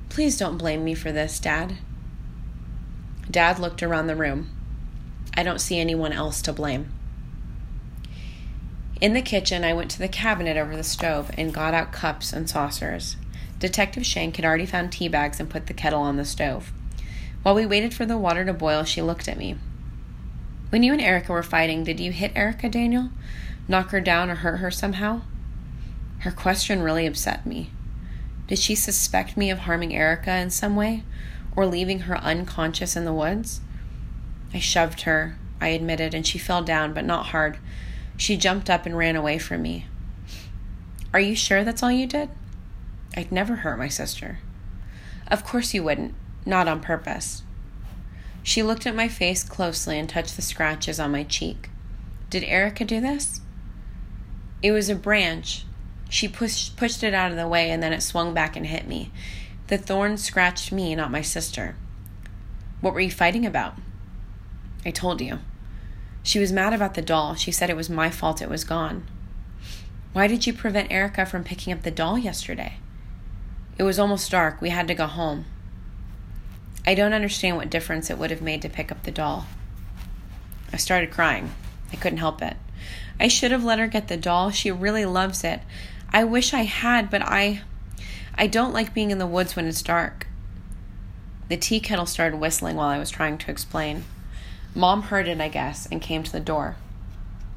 Please 0.08 0.38
don't 0.38 0.56
blame 0.56 0.84
me 0.84 0.94
for 0.94 1.12
this, 1.12 1.38
Dad. 1.38 1.76
Dad 3.30 3.58
looked 3.58 3.82
around 3.82 4.06
the 4.06 4.16
room. 4.16 4.50
I 5.36 5.42
don't 5.42 5.60
see 5.60 5.78
anyone 5.78 6.12
else 6.12 6.40
to 6.42 6.52
blame. 6.52 6.90
In 9.00 9.12
the 9.12 9.22
kitchen, 9.22 9.64
I 9.64 9.74
went 9.74 9.90
to 9.92 9.98
the 9.98 10.08
cabinet 10.08 10.56
over 10.56 10.74
the 10.74 10.82
stove 10.82 11.30
and 11.36 11.54
got 11.54 11.74
out 11.74 11.92
cups 11.92 12.32
and 12.32 12.48
saucers. 12.48 13.16
Detective 13.60 14.06
Schenk 14.06 14.36
had 14.36 14.44
already 14.44 14.66
found 14.66 14.90
tea 14.90 15.08
bags 15.08 15.38
and 15.38 15.50
put 15.50 15.66
the 15.66 15.74
kettle 15.74 16.00
on 16.00 16.16
the 16.16 16.24
stove. 16.24 16.72
While 17.42 17.54
we 17.54 17.66
waited 17.66 17.92
for 17.94 18.06
the 18.06 18.18
water 18.18 18.44
to 18.44 18.52
boil, 18.52 18.84
she 18.84 19.02
looked 19.02 19.28
at 19.28 19.38
me. 19.38 19.56
When 20.70 20.82
you 20.82 20.92
and 20.92 21.02
Erica 21.02 21.32
were 21.32 21.42
fighting, 21.42 21.84
did 21.84 22.00
you 22.00 22.12
hit 22.12 22.32
Erica, 22.34 22.68
Daniel? 22.68 23.10
Knock 23.68 23.90
her 23.90 24.00
down 24.00 24.30
or 24.30 24.36
hurt 24.36 24.56
her 24.56 24.70
somehow? 24.70 25.22
Her 26.20 26.31
question 26.31 26.83
really 26.83 27.07
upset 27.07 27.46
me. 27.46 27.70
Did 28.48 28.59
she 28.59 28.74
suspect 28.74 29.37
me 29.37 29.50
of 29.50 29.61
harming 29.61 29.94
Erica 29.94 30.37
in 30.37 30.50
some 30.50 30.74
way 30.74 31.04
or 31.54 31.66
leaving 31.66 32.00
her 32.00 32.16
unconscious 32.18 32.96
in 32.96 33.04
the 33.04 33.12
woods? 33.12 33.61
I 34.52 34.59
shoved 34.59 35.02
her, 35.02 35.37
I 35.61 35.68
admitted, 35.68 36.14
and 36.14 36.26
she 36.26 36.38
fell 36.38 36.62
down, 36.62 36.94
but 36.94 37.04
not 37.04 37.26
hard. 37.26 37.59
She 38.16 38.37
jumped 38.37 38.70
up 38.70 38.87
and 38.87 38.96
ran 38.96 39.16
away 39.16 39.38
from 39.38 39.62
me. 39.62 39.87
Are 41.12 41.20
you 41.20 41.37
sure 41.37 41.62
that's 41.62 41.83
all 41.83 41.92
you 41.92 42.07
did? 42.07 42.31
I'd 43.16 43.33
never 43.33 43.57
hurt 43.57 43.78
my 43.78 43.88
sister. 43.88 44.38
Of 45.28 45.44
course 45.44 45.74
you 45.74 45.83
wouldn't, 45.83 46.14
not 46.44 46.68
on 46.68 46.81
purpose. 46.81 47.42
She 48.42 48.62
looked 48.62 48.87
at 48.87 48.96
my 48.96 49.09
face 49.09 49.44
closely 49.44 49.98
and 49.98 50.09
touched 50.09 50.37
the 50.37 50.42
scratches 50.42 50.98
on 50.98 51.12
my 51.12 51.22
cheek. 51.22 51.70
Did 52.31 52.44
Erica 52.44 52.85
do 52.85 53.00
this? 53.00 53.40
It 54.62 54.72
was 54.72 54.88
a 54.88 54.94
branch, 54.94 55.64
she 56.08 56.28
pushed, 56.28 56.76
pushed 56.76 57.02
it 57.02 57.14
out 57.14 57.30
of 57.30 57.36
the 57.36 57.48
way 57.48 57.70
and 57.70 57.82
then 57.82 57.92
it 57.92 58.02
swung 58.02 58.34
back 58.34 58.56
and 58.56 58.66
hit 58.66 58.86
me. 58.86 59.10
The 59.66 59.78
thorn 59.78 60.16
scratched 60.16 60.72
me, 60.72 60.94
not 60.94 61.10
my 61.10 61.22
sister. 61.22 61.76
What 62.80 62.94
were 62.94 63.00
you 63.00 63.10
fighting 63.10 63.44
about? 63.44 63.74
I 64.86 64.90
told 64.90 65.20
you. 65.20 65.40
She 66.22 66.38
was 66.38 66.52
mad 66.52 66.72
about 66.72 66.94
the 66.94 67.02
doll. 67.02 67.34
She 67.34 67.52
said 67.52 67.70
it 67.70 67.76
was 67.76 67.90
my 67.90 68.10
fault 68.10 68.40
it 68.40 68.48
was 68.48 68.64
gone. 68.64 69.06
Why 70.12 70.26
did 70.26 70.46
you 70.46 70.52
prevent 70.52 70.90
Erica 70.90 71.26
from 71.26 71.44
picking 71.44 71.72
up 71.72 71.82
the 71.82 71.90
doll 71.90 72.18
yesterday? 72.18 72.74
It 73.76 73.82
was 73.82 73.98
almost 73.98 74.30
dark. 74.30 74.60
We 74.60 74.70
had 74.70 74.88
to 74.88 74.94
go 74.94 75.06
home. 75.06 75.44
I 76.86 76.94
don't 76.94 77.12
understand 77.12 77.56
what 77.56 77.70
difference 77.70 78.08
it 78.08 78.18
would 78.18 78.30
have 78.30 78.42
made 78.42 78.62
to 78.62 78.68
pick 78.68 78.90
up 78.90 79.02
the 79.02 79.10
doll. 79.10 79.46
I 80.72 80.78
started 80.78 81.10
crying. 81.10 81.52
I 81.92 81.96
couldn't 81.96 82.18
help 82.18 82.40
it. 82.42 82.56
I 83.20 83.28
should 83.28 83.50
have 83.50 83.64
let 83.64 83.78
her 83.78 83.86
get 83.86 84.08
the 84.08 84.16
doll. 84.16 84.50
She 84.50 84.70
really 84.70 85.04
loves 85.04 85.44
it. 85.44 85.60
I 86.10 86.24
wish 86.24 86.54
I 86.54 86.62
had, 86.62 87.10
but 87.10 87.22
I 87.22 87.62
I 88.34 88.46
don't 88.46 88.72
like 88.72 88.94
being 88.94 89.10
in 89.10 89.18
the 89.18 89.26
woods 89.26 89.56
when 89.56 89.66
it's 89.66 89.82
dark. 89.82 90.26
The 91.48 91.56
tea 91.56 91.80
kettle 91.80 92.06
started 92.06 92.38
whistling 92.38 92.76
while 92.76 92.88
I 92.88 92.98
was 92.98 93.10
trying 93.10 93.38
to 93.38 93.50
explain. 93.50 94.04
Mom 94.74 95.02
heard 95.02 95.26
it, 95.28 95.40
I 95.40 95.48
guess, 95.48 95.86
and 95.90 96.00
came 96.00 96.22
to 96.22 96.32
the 96.32 96.40
door. 96.40 96.76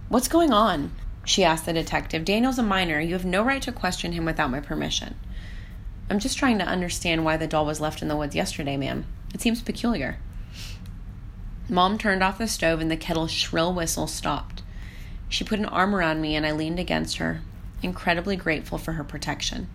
What's 0.09 0.27
going 0.27 0.51
on? 0.51 0.91
She 1.23 1.43
asked 1.43 1.65
the 1.65 1.73
detective. 1.73 2.25
Daniel's 2.25 2.57
a 2.57 2.63
minor. 2.63 2.99
You 2.99 3.13
have 3.13 3.25
no 3.25 3.43
right 3.43 3.61
to 3.61 3.71
question 3.71 4.13
him 4.13 4.25
without 4.25 4.49
my 4.49 4.59
permission. 4.59 5.15
I'm 6.09 6.19
just 6.19 6.37
trying 6.37 6.57
to 6.57 6.65
understand 6.65 7.23
why 7.23 7.37
the 7.37 7.47
doll 7.47 7.65
was 7.65 7.79
left 7.79 8.01
in 8.01 8.07
the 8.07 8.17
woods 8.17 8.35
yesterday, 8.35 8.75
ma'am. 8.75 9.05
It 9.33 9.41
seems 9.41 9.61
peculiar. 9.61 10.17
Mom 11.69 11.97
turned 11.97 12.23
off 12.23 12.37
the 12.37 12.47
stove 12.47 12.81
and 12.81 12.91
the 12.91 12.97
kettle's 12.97 13.31
shrill 13.31 13.73
whistle 13.73 14.07
stopped. 14.07 14.61
She 15.29 15.45
put 15.45 15.59
an 15.59 15.65
arm 15.65 15.95
around 15.95 16.21
me 16.21 16.35
and 16.35 16.45
I 16.45 16.51
leaned 16.51 16.79
against 16.79 17.17
her, 17.17 17.41
incredibly 17.81 18.35
grateful 18.35 18.77
for 18.77 18.93
her 18.93 19.03
protection. 19.03 19.67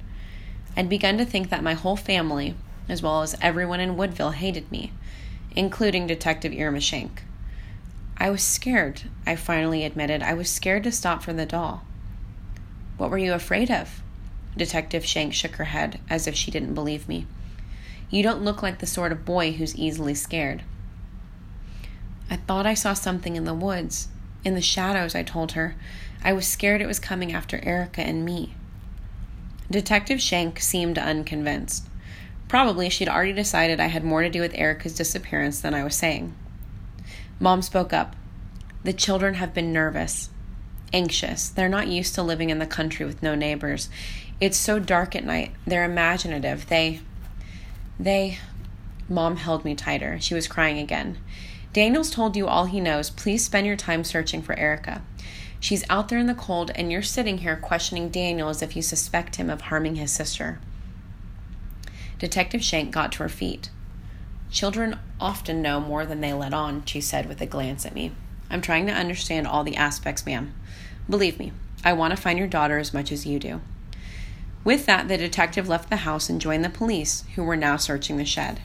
I'd 0.77 0.89
begun 0.89 1.19
to 1.19 1.25
think 1.25 1.51
that 1.51 1.63
my 1.63 1.75
whole 1.75 1.97
family, 1.97 2.55
as 2.89 3.03
well 3.03 3.23
as 3.23 3.37
everyone 3.41 3.81
in 3.81 3.97
Woodville, 3.97 4.33
hated 4.33 4.71
me, 4.71 4.93
including 5.55 6.07
Detective 6.07 6.53
Irma 6.59 6.81
Schenk. 6.81 7.23
I 8.19 8.31
was 8.31 8.43
scared, 8.43 9.03
I 9.27 9.37
finally 9.37 9.85
admitted. 9.85 10.23
I 10.23 10.35
was 10.35 10.51
scared 10.51 10.85
to 10.85 10.93
stop 10.93 11.23
for 11.23 11.33
the 11.33 11.47
doll. 11.47 11.85
What 12.97 13.11
were 13.11 13.19
you 13.19 13.35
afraid 13.35 13.71
of? 13.71 14.03
Detective 14.57 15.05
Schenk 15.05 15.35
shook 15.35 15.57
her 15.57 15.65
head 15.65 16.01
as 16.09 16.27
if 16.27 16.35
she 16.35 16.51
didn't 16.51 16.75
believe 16.75 17.09
me. 17.09 17.27
You 18.09 18.23
don't 18.23 18.43
look 18.43 18.63
like 18.63 18.79
the 18.79 18.87
sort 18.87 19.13
of 19.13 19.25
boy 19.25 19.53
who's 19.53 19.77
easily 19.77 20.15
scared. 20.15 20.63
I 22.31 22.37
thought 22.37 22.67
I 22.67 22.75
saw 22.75 22.95
something 22.95 23.37
in 23.37 23.45
the 23.45 23.55
woods. 23.55 24.09
In 24.45 24.55
the 24.55 24.63
shadows, 24.63 25.15
I 25.15 25.23
told 25.23 25.53
her. 25.53 25.75
I 26.27 26.33
was 26.33 26.45
scared 26.45 26.83
it 26.83 26.89
was 26.89 26.99
coming 26.99 27.33
after 27.33 27.65
Erica 27.65 28.01
and 28.01 28.25
me. 28.25 28.53
Detective 29.71 30.21
Schenk 30.21 30.59
seemed 30.59 30.99
unconvinced. 30.99 31.87
Probably 32.49 32.91
she'd 32.91 33.09
already 33.09 33.33
decided 33.33 33.79
I 33.79 33.87
had 33.87 34.03
more 34.03 34.23
to 34.23 34.29
do 34.29 34.41
with 34.41 34.51
Erica's 34.57 34.97
disappearance 34.97 35.61
than 35.61 35.73
I 35.73 35.85
was 35.85 35.95
saying. 35.95 36.35
Mom 37.39 37.63
spoke 37.63 37.93
up. 37.93 38.17
The 38.83 38.93
children 38.93 39.35
have 39.35 39.55
been 39.55 39.73
nervous, 39.73 40.31
anxious. 40.93 41.49
They're 41.49 41.69
not 41.69 41.87
used 41.87 42.17
to 42.17 42.25
living 42.25 42.51
in 42.51 42.59
the 42.59 42.67
country 42.67 43.07
with 43.07 43.23
no 43.23 43.37
neighbors. 43.37 43.89
It's 44.41 44.57
so 44.57 44.81
dark 44.81 45.15
at 45.15 45.25
night. 45.25 45.53
They're 45.65 45.85
imaginative. 45.85 46.69
They. 46.69 47.03
They. 48.01 48.39
Mom 49.09 49.37
held 49.37 49.65
me 49.65 49.77
tighter. 49.77 50.19
She 50.21 50.35
was 50.35 50.49
crying 50.49 50.79
again. 50.79 51.19
Daniel's 51.73 52.11
told 52.11 52.35
you 52.35 52.49
all 52.49 52.65
he 52.65 52.81
knows. 52.81 53.11
Please 53.11 53.45
spend 53.45 53.65
your 53.69 53.77
time 53.77 54.03
searching 54.03 54.43
for 54.43 54.59
Erica. 54.59 55.03
She's 55.59 55.85
out 55.89 56.09
there 56.09 56.19
in 56.19 56.27
the 56.27 56.35
cold, 56.35 56.71
and 56.75 56.93
you're 56.93 57.03
sitting 57.03 57.39
here 57.39 57.57
questioning 57.57 58.11
Daniel 58.11 58.49
as 58.49 58.63
if 58.63 58.77
you 58.77 58.83
suspect 58.83 59.37
him 59.37 59.51
of 59.51 59.63
harming 59.63 59.97
his 59.97 60.13
sister. 60.13 60.59
Detective 62.19 62.63
Schenk 62.63 62.93
got 62.93 63.13
to 63.13 63.23
her 63.23 63.29
feet. 63.29 63.71
Children 64.51 64.99
often 65.21 65.63
know 65.63 65.81
more 65.81 66.07
than 66.07 66.21
they 66.21 66.33
let 66.33 66.55
on, 66.55 66.85
she 66.85 67.01
said 67.01 67.27
with 67.29 67.41
a 67.41 67.47
glance 67.47 67.85
at 67.85 67.95
me. 67.95 68.13
I'm 68.49 68.61
trying 68.61 68.87
to 68.87 68.93
understand 68.93 69.47
all 69.47 69.65
the 69.65 69.77
aspects, 69.77 70.25
ma'am. 70.25 70.55
Believe 71.11 71.39
me, 71.39 71.53
I 71.85 71.93
want 71.93 72.15
to 72.15 72.21
find 72.21 72.39
your 72.39 72.49
daughter 72.49 72.79
as 72.79 72.95
much 72.95 73.11
as 73.11 73.27
you 73.27 73.39
do. 73.39 73.61
With 74.65 74.87
that, 74.87 75.09
the 75.09 75.17
detective 75.17 75.69
left 75.69 75.91
the 75.91 75.97
house 75.97 76.29
and 76.29 76.41
joined 76.41 76.65
the 76.65 76.71
police, 76.71 77.25
who 77.35 77.45
were 77.45 77.57
now 77.57 77.77
searching 77.77 78.17
the 78.17 78.25
shed. 78.25 78.61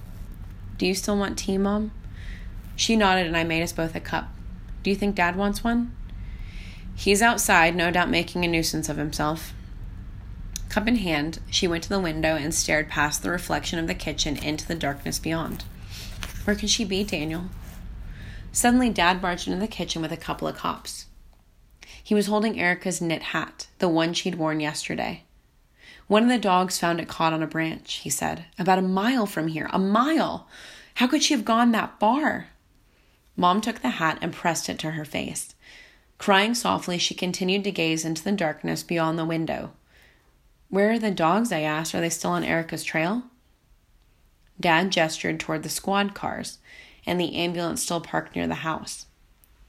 Do 0.77 0.85
you 0.85 0.95
still 0.95 1.17
want 1.17 1.37
tea, 1.37 1.57
Mom? 1.57 1.91
She 2.75 2.95
nodded 2.95 3.27
and 3.27 3.37
I 3.37 3.43
made 3.43 3.61
us 3.61 3.71
both 3.71 3.95
a 3.95 3.99
cup. 3.99 4.29
Do 4.81 4.89
you 4.89 4.95
think 4.95 5.15
Dad 5.15 5.35
wants 5.35 5.63
one? 5.63 5.95
He's 7.01 7.23
outside, 7.23 7.75
no 7.75 7.89
doubt 7.89 8.11
making 8.11 8.45
a 8.45 8.47
nuisance 8.47 8.87
of 8.87 8.97
himself. 8.97 9.55
Cup 10.69 10.87
in 10.87 10.97
hand, 10.97 11.39
she 11.49 11.67
went 11.67 11.81
to 11.85 11.89
the 11.89 11.99
window 11.99 12.35
and 12.35 12.53
stared 12.53 12.89
past 12.89 13.23
the 13.23 13.31
reflection 13.31 13.79
of 13.79 13.87
the 13.87 13.95
kitchen 13.95 14.37
into 14.37 14.67
the 14.67 14.75
darkness 14.75 15.17
beyond. 15.17 15.63
Where 16.43 16.55
could 16.55 16.69
she 16.69 16.85
be, 16.85 17.03
Daniel? 17.03 17.45
Suddenly, 18.51 18.91
Dad 18.91 19.19
barged 19.19 19.47
into 19.47 19.59
the 19.59 19.67
kitchen 19.67 20.03
with 20.03 20.11
a 20.11 20.15
couple 20.15 20.47
of 20.47 20.55
cops. 20.55 21.07
He 22.03 22.13
was 22.13 22.27
holding 22.27 22.59
Erica's 22.59 23.01
knit 23.01 23.23
hat, 23.23 23.65
the 23.79 23.89
one 23.89 24.13
she'd 24.13 24.35
worn 24.35 24.59
yesterday. 24.59 25.23
One 26.05 26.21
of 26.21 26.29
the 26.29 26.37
dogs 26.37 26.77
found 26.77 26.99
it 26.99 27.07
caught 27.07 27.33
on 27.33 27.41
a 27.41 27.47
branch, 27.47 27.95
he 27.95 28.11
said. 28.11 28.45
About 28.59 28.77
a 28.77 28.83
mile 28.83 29.25
from 29.25 29.47
here. 29.47 29.71
A 29.73 29.79
mile! 29.79 30.47
How 30.93 31.07
could 31.07 31.23
she 31.23 31.33
have 31.33 31.45
gone 31.45 31.71
that 31.71 31.99
far? 31.99 32.49
Mom 33.35 33.59
took 33.59 33.81
the 33.81 33.89
hat 33.89 34.19
and 34.21 34.31
pressed 34.31 34.69
it 34.69 34.77
to 34.77 34.91
her 34.91 35.03
face. 35.03 35.55
Crying 36.21 36.53
softly, 36.53 36.99
she 36.99 37.15
continued 37.15 37.63
to 37.63 37.71
gaze 37.71 38.05
into 38.05 38.23
the 38.23 38.31
darkness 38.31 38.83
beyond 38.83 39.17
the 39.17 39.25
window. 39.25 39.71
Where 40.69 40.91
are 40.91 40.99
the 40.99 41.09
dogs? 41.09 41.51
I 41.51 41.61
asked. 41.61 41.95
Are 41.95 41.99
they 41.99 42.11
still 42.11 42.29
on 42.29 42.43
Erica's 42.43 42.83
trail? 42.83 43.23
Dad 44.59 44.91
gestured 44.91 45.39
toward 45.39 45.63
the 45.63 45.67
squad 45.67 46.13
cars 46.13 46.59
and 47.07 47.19
the 47.19 47.33
ambulance 47.35 47.81
still 47.81 48.01
parked 48.01 48.35
near 48.35 48.45
the 48.45 48.53
house. 48.53 49.07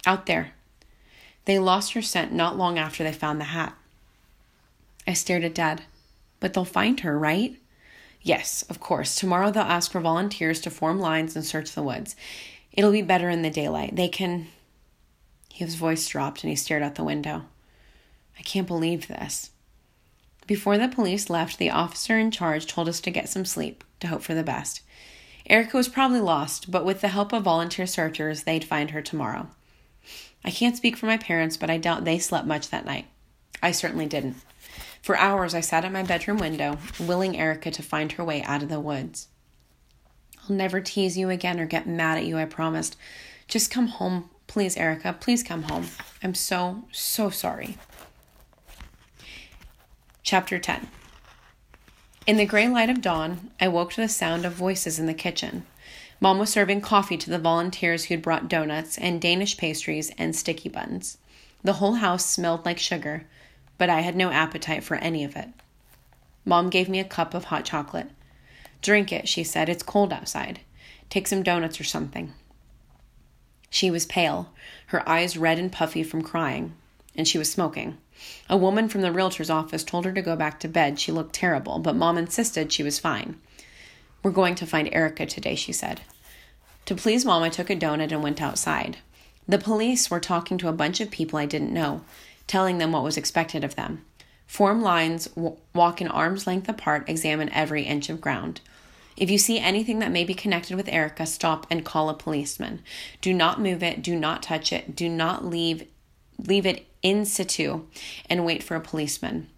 Out 0.05 0.27
there. 0.27 0.53
They 1.47 1.59
lost 1.59 1.95
her 1.95 2.03
scent 2.03 2.35
not 2.35 2.59
long 2.59 2.79
after 2.79 3.03
they 3.03 3.13
found 3.13 3.41
the 3.41 3.45
hat. 3.45 3.75
I 5.07 5.15
stared 5.15 5.45
at 5.45 5.55
Dad. 5.55 5.85
But 6.39 6.53
they'll 6.53 6.67
find 6.67 7.01
her, 7.01 7.19
right? 7.19 7.57
Yes, 8.21 8.61
of 8.69 8.79
course. 8.79 9.17
Tomorrow 9.17 9.53
they'll 9.53 9.63
ask 9.63 9.91
for 9.91 10.03
volunteers 10.03 10.61
to 10.61 10.71
form 10.71 11.01
lines 11.01 11.35
and 11.35 11.47
search 11.47 11.73
the 11.73 11.83
woods. 11.83 12.15
It'll 12.73 12.93
be 12.93 13.01
better 13.01 13.31
in 13.31 13.41
the 13.41 13.49
daylight. 13.49 13.97
They 13.97 14.09
can. 14.09 14.49
His 15.53 15.75
voice 15.75 16.09
dropped 16.09 16.43
and 16.43 16.51
he 16.51 16.57
stared 16.57 16.83
out 16.83 16.95
the 16.95 17.05
window. 17.05 17.45
I 18.39 18.43
can't 18.43 18.67
believe 18.67 19.07
this. 19.07 19.51
Before 20.47 20.79
the 20.79 20.89
police 20.89 21.31
left, 21.31 21.59
the 21.59 21.71
officer 21.71 22.19
in 22.19 22.31
charge 22.31 22.67
told 22.67 22.89
us 22.89 23.01
to 23.03 23.11
get 23.11 23.29
some 23.29 23.45
sleep, 23.45 23.85
to 24.01 24.09
hope 24.09 24.23
for 24.23 24.35
the 24.35 24.43
best. 24.43 24.81
Erica 25.47 25.77
was 25.77 25.89
probably 25.89 26.21
lost, 26.21 26.71
but 26.71 26.85
with 26.85 27.01
the 27.01 27.09
help 27.09 27.33
of 27.33 27.43
volunteer 27.43 27.87
searchers, 27.87 28.43
they'd 28.43 28.65
find 28.65 28.91
her 28.91 29.03
tomorrow. 29.03 29.49
I 30.45 30.51
can't 30.51 30.77
speak 30.77 30.97
for 30.97 31.07
my 31.07 31.17
parents, 31.17 31.57
but 31.57 31.71
I 31.71 31.79
doubt 31.79 32.05
they 32.05 32.19
slept 32.19 32.47
much 32.47 32.71
that 32.71 32.85
night. 32.85 33.07
I 33.63 33.71
certainly 33.73 34.07
didn't. 34.07 34.37
For 35.03 35.17
hours, 35.17 35.55
I 35.55 35.61
sat 35.61 35.85
at 35.85 35.93
my 35.93 36.03
bedroom 36.03 36.39
window, 36.39 36.79
willing 36.99 37.37
Erica 37.37 37.71
to 37.73 37.83
find 37.83 38.13
her 38.13 38.25
way 38.25 38.43
out 38.43 38.63
of 38.63 38.69
the 38.69 38.81
woods. 38.81 39.29
I'll 40.43 40.57
never 40.57 40.81
tease 40.81 41.17
you 41.17 41.29
again 41.29 41.61
or 41.61 41.67
get 41.67 41.87
mad 41.87 42.19
at 42.19 42.27
you, 42.27 42.39
I 42.39 42.45
promised. 42.47 42.97
Just 43.47 43.71
come 43.71 43.89
home, 43.89 44.31
please, 44.53 44.77
Erica. 44.77 45.17
Please 45.19 45.43
come 45.43 45.63
home. 45.63 45.89
I'm 46.23 46.35
so, 46.35 46.85
so 46.93 47.31
sorry. 47.31 47.79
Chapter 50.23 50.59
10 50.59 50.89
In 52.27 52.37
the 52.37 52.45
gray 52.45 52.69
light 52.69 52.91
of 52.91 53.01
dawn, 53.01 53.51
I 53.59 53.69
woke 53.69 53.95
to 53.95 54.03
the 54.03 54.11
sound 54.11 54.45
of 54.45 54.53
voices 54.53 54.99
in 54.99 55.07
the 55.07 55.15
kitchen. 55.15 55.65
Mom 56.21 56.39
was 56.39 56.51
serving 56.51 56.83
coffee 56.83 57.17
to 57.17 57.31
the 57.31 57.39
volunteers 57.39 58.05
who'd 58.05 58.21
brought 58.21 58.51
donuts 58.51 58.99
and 58.99 59.23
Danish 59.23 59.57
pastries 59.57 60.13
and 60.19 60.37
sticky 60.37 60.69
buns. 60.69 61.17
The 61.65 61.75
whole 61.75 61.95
house 61.95 62.27
smelled 62.27 62.67
like 62.67 62.79
sugar, 62.79 63.25
but 63.79 63.89
I 63.89 64.01
had 64.01 64.15
no 64.15 64.31
appetite 64.31 64.85
for 64.85 64.97
any 64.99 65.25
of 65.25 65.35
it. 65.35 65.49
Mom 66.45 66.69
gave 66.69 66.91
me 66.91 67.01
a 67.01 67.05
cup 67.05 67.33
of 67.33 67.45
hot 67.45 67.65
chocolate. 67.65 68.11
Drink 68.83 69.13
it, 69.13 69.29
she 69.31 69.45
said. 69.45 69.71
It's 69.71 69.83
cold 69.83 70.13
outside. 70.13 70.61
Take 71.09 71.27
some 71.27 71.43
donuts 71.43 71.81
or 71.81 71.85
something. 71.85 72.35
She 73.73 73.91
was 73.91 74.05
pale, 74.05 74.51
her 74.89 75.09
eyes 75.09 75.39
red 75.39 75.59
and 75.59 75.73
puffy 75.73 76.03
from 76.03 76.21
crying, 76.21 76.75
and 77.17 77.27
she 77.27 77.39
was 77.39 77.51
smoking. 77.51 77.97
A 78.51 78.57
woman 78.57 78.87
from 78.87 79.01
the 79.01 79.11
realtor's 79.11 79.49
office 79.49 79.83
told 79.83 80.05
her 80.05 80.13
to 80.13 80.21
go 80.21 80.37
back 80.37 80.61
to 80.61 80.69
bed. 80.69 81.01
She 81.01 81.11
looked 81.11 81.35
terrible, 81.35 81.79
but 81.79 81.97
Mom 81.97 82.19
insisted 82.19 82.71
she 82.71 82.83
was 82.83 82.99
fine. 82.99 83.41
We're 84.23 84.31
going 84.31 84.57
to 84.57 84.67
find 84.67 84.91
Erica 84.93 85.25
today, 85.25 85.55
she 85.55 85.73
said. 85.73 86.03
To 86.85 86.95
please 86.95 87.25
Mom, 87.25 87.43
I 87.43 87.49
took 87.49 87.71
a 87.71 87.75
donut 87.75 88.13
and 88.13 88.23
went 88.23 88.43
outside. 88.43 88.99
The 89.49 89.57
police 89.57 90.11
were 90.11 90.21
talking 90.21 90.59
to 90.59 90.69
a 90.69 90.73
bunch 90.73 91.01
of 91.01 91.11
people 91.11 91.39
I 91.39 91.47
didn't 91.47 91.73
know, 91.73 92.05
telling 92.47 92.77
them 92.77 92.93
what 92.93 93.03
was 93.03 93.17
expected 93.17 93.65
of 93.65 93.75
them. 93.75 94.05
Form 94.47 94.83
lines, 94.83 95.29
w- 95.29 95.57
walk 95.75 96.03
an 96.03 96.09
arm's 96.09 96.47
length 96.47 96.69
apart, 96.69 97.09
examine 97.09 97.49
every 97.49 97.85
inch 97.85 98.11
of 98.11 98.21
ground. 98.21 98.61
If 99.17 99.31
you 99.31 99.39
see 99.39 99.59
anything 99.59 99.99
that 99.99 100.11
may 100.11 100.25
be 100.25 100.35
connected 100.35 100.77
with 100.77 100.89
Erica, 100.89 101.27
stop 101.27 101.67
and 101.71 101.85
call 101.85 102.09
a 102.09 102.15
policeman. 102.15 102.83
Do 103.21 103.35
not 103.35 103.61
move 103.61 103.83
it, 103.83 104.03
do 104.03 104.17
not 104.17 104.43
touch 104.43 104.73
it, 104.73 104.97
do 104.97 105.09
not 105.09 105.45
leave 105.45 105.87
leave 106.39 106.67
it 106.67 106.87
in 107.03 107.25
situ 107.25 107.85
and 108.29 108.45
wait 108.45 108.63
for 108.63 108.75
a 108.75 108.81
policeman. 108.81 109.49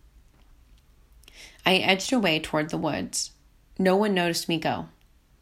I 1.64 1.76
edged 1.76 2.12
away 2.12 2.40
toward 2.40 2.70
the 2.70 2.78
woods. 2.78 3.30
No 3.78 3.96
one 3.96 4.12
noticed 4.12 4.48
me 4.48 4.58
go. 4.58 4.88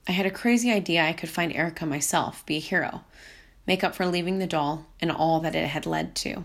I 0.07 0.13
had 0.13 0.27
a 0.27 0.31
crazy 0.31 0.71
idea 0.71 1.03
I 1.03 1.13
could 1.13 1.29
find 1.29 1.53
Erica 1.53 1.87
myself, 1.87 2.45
be 2.47 2.57
a 2.57 2.61
hero, 2.61 3.03
make 3.67 3.83
up 3.83 3.95
for 3.95 4.07
leaving 4.07 4.39
the 4.39 4.47
doll 4.47 4.87
and 5.01 5.11
all 5.11 5.41
that 5.41 5.55
it 5.55 5.69
had 5.69 5.87
led 5.87 6.15
to. 6.17 6.45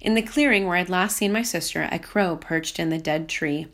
In 0.00 0.14
the 0.14 0.22
clearing 0.22 0.66
where 0.66 0.76
I'd 0.76 0.88
last 0.88 1.16
seen 1.16 1.32
my 1.32 1.42
sister, 1.42 1.88
a 1.90 1.98
crow 1.98 2.36
perched 2.36 2.78
in 2.78 2.90
the 2.90 2.98
dead 2.98 3.28
tree. 3.28 3.68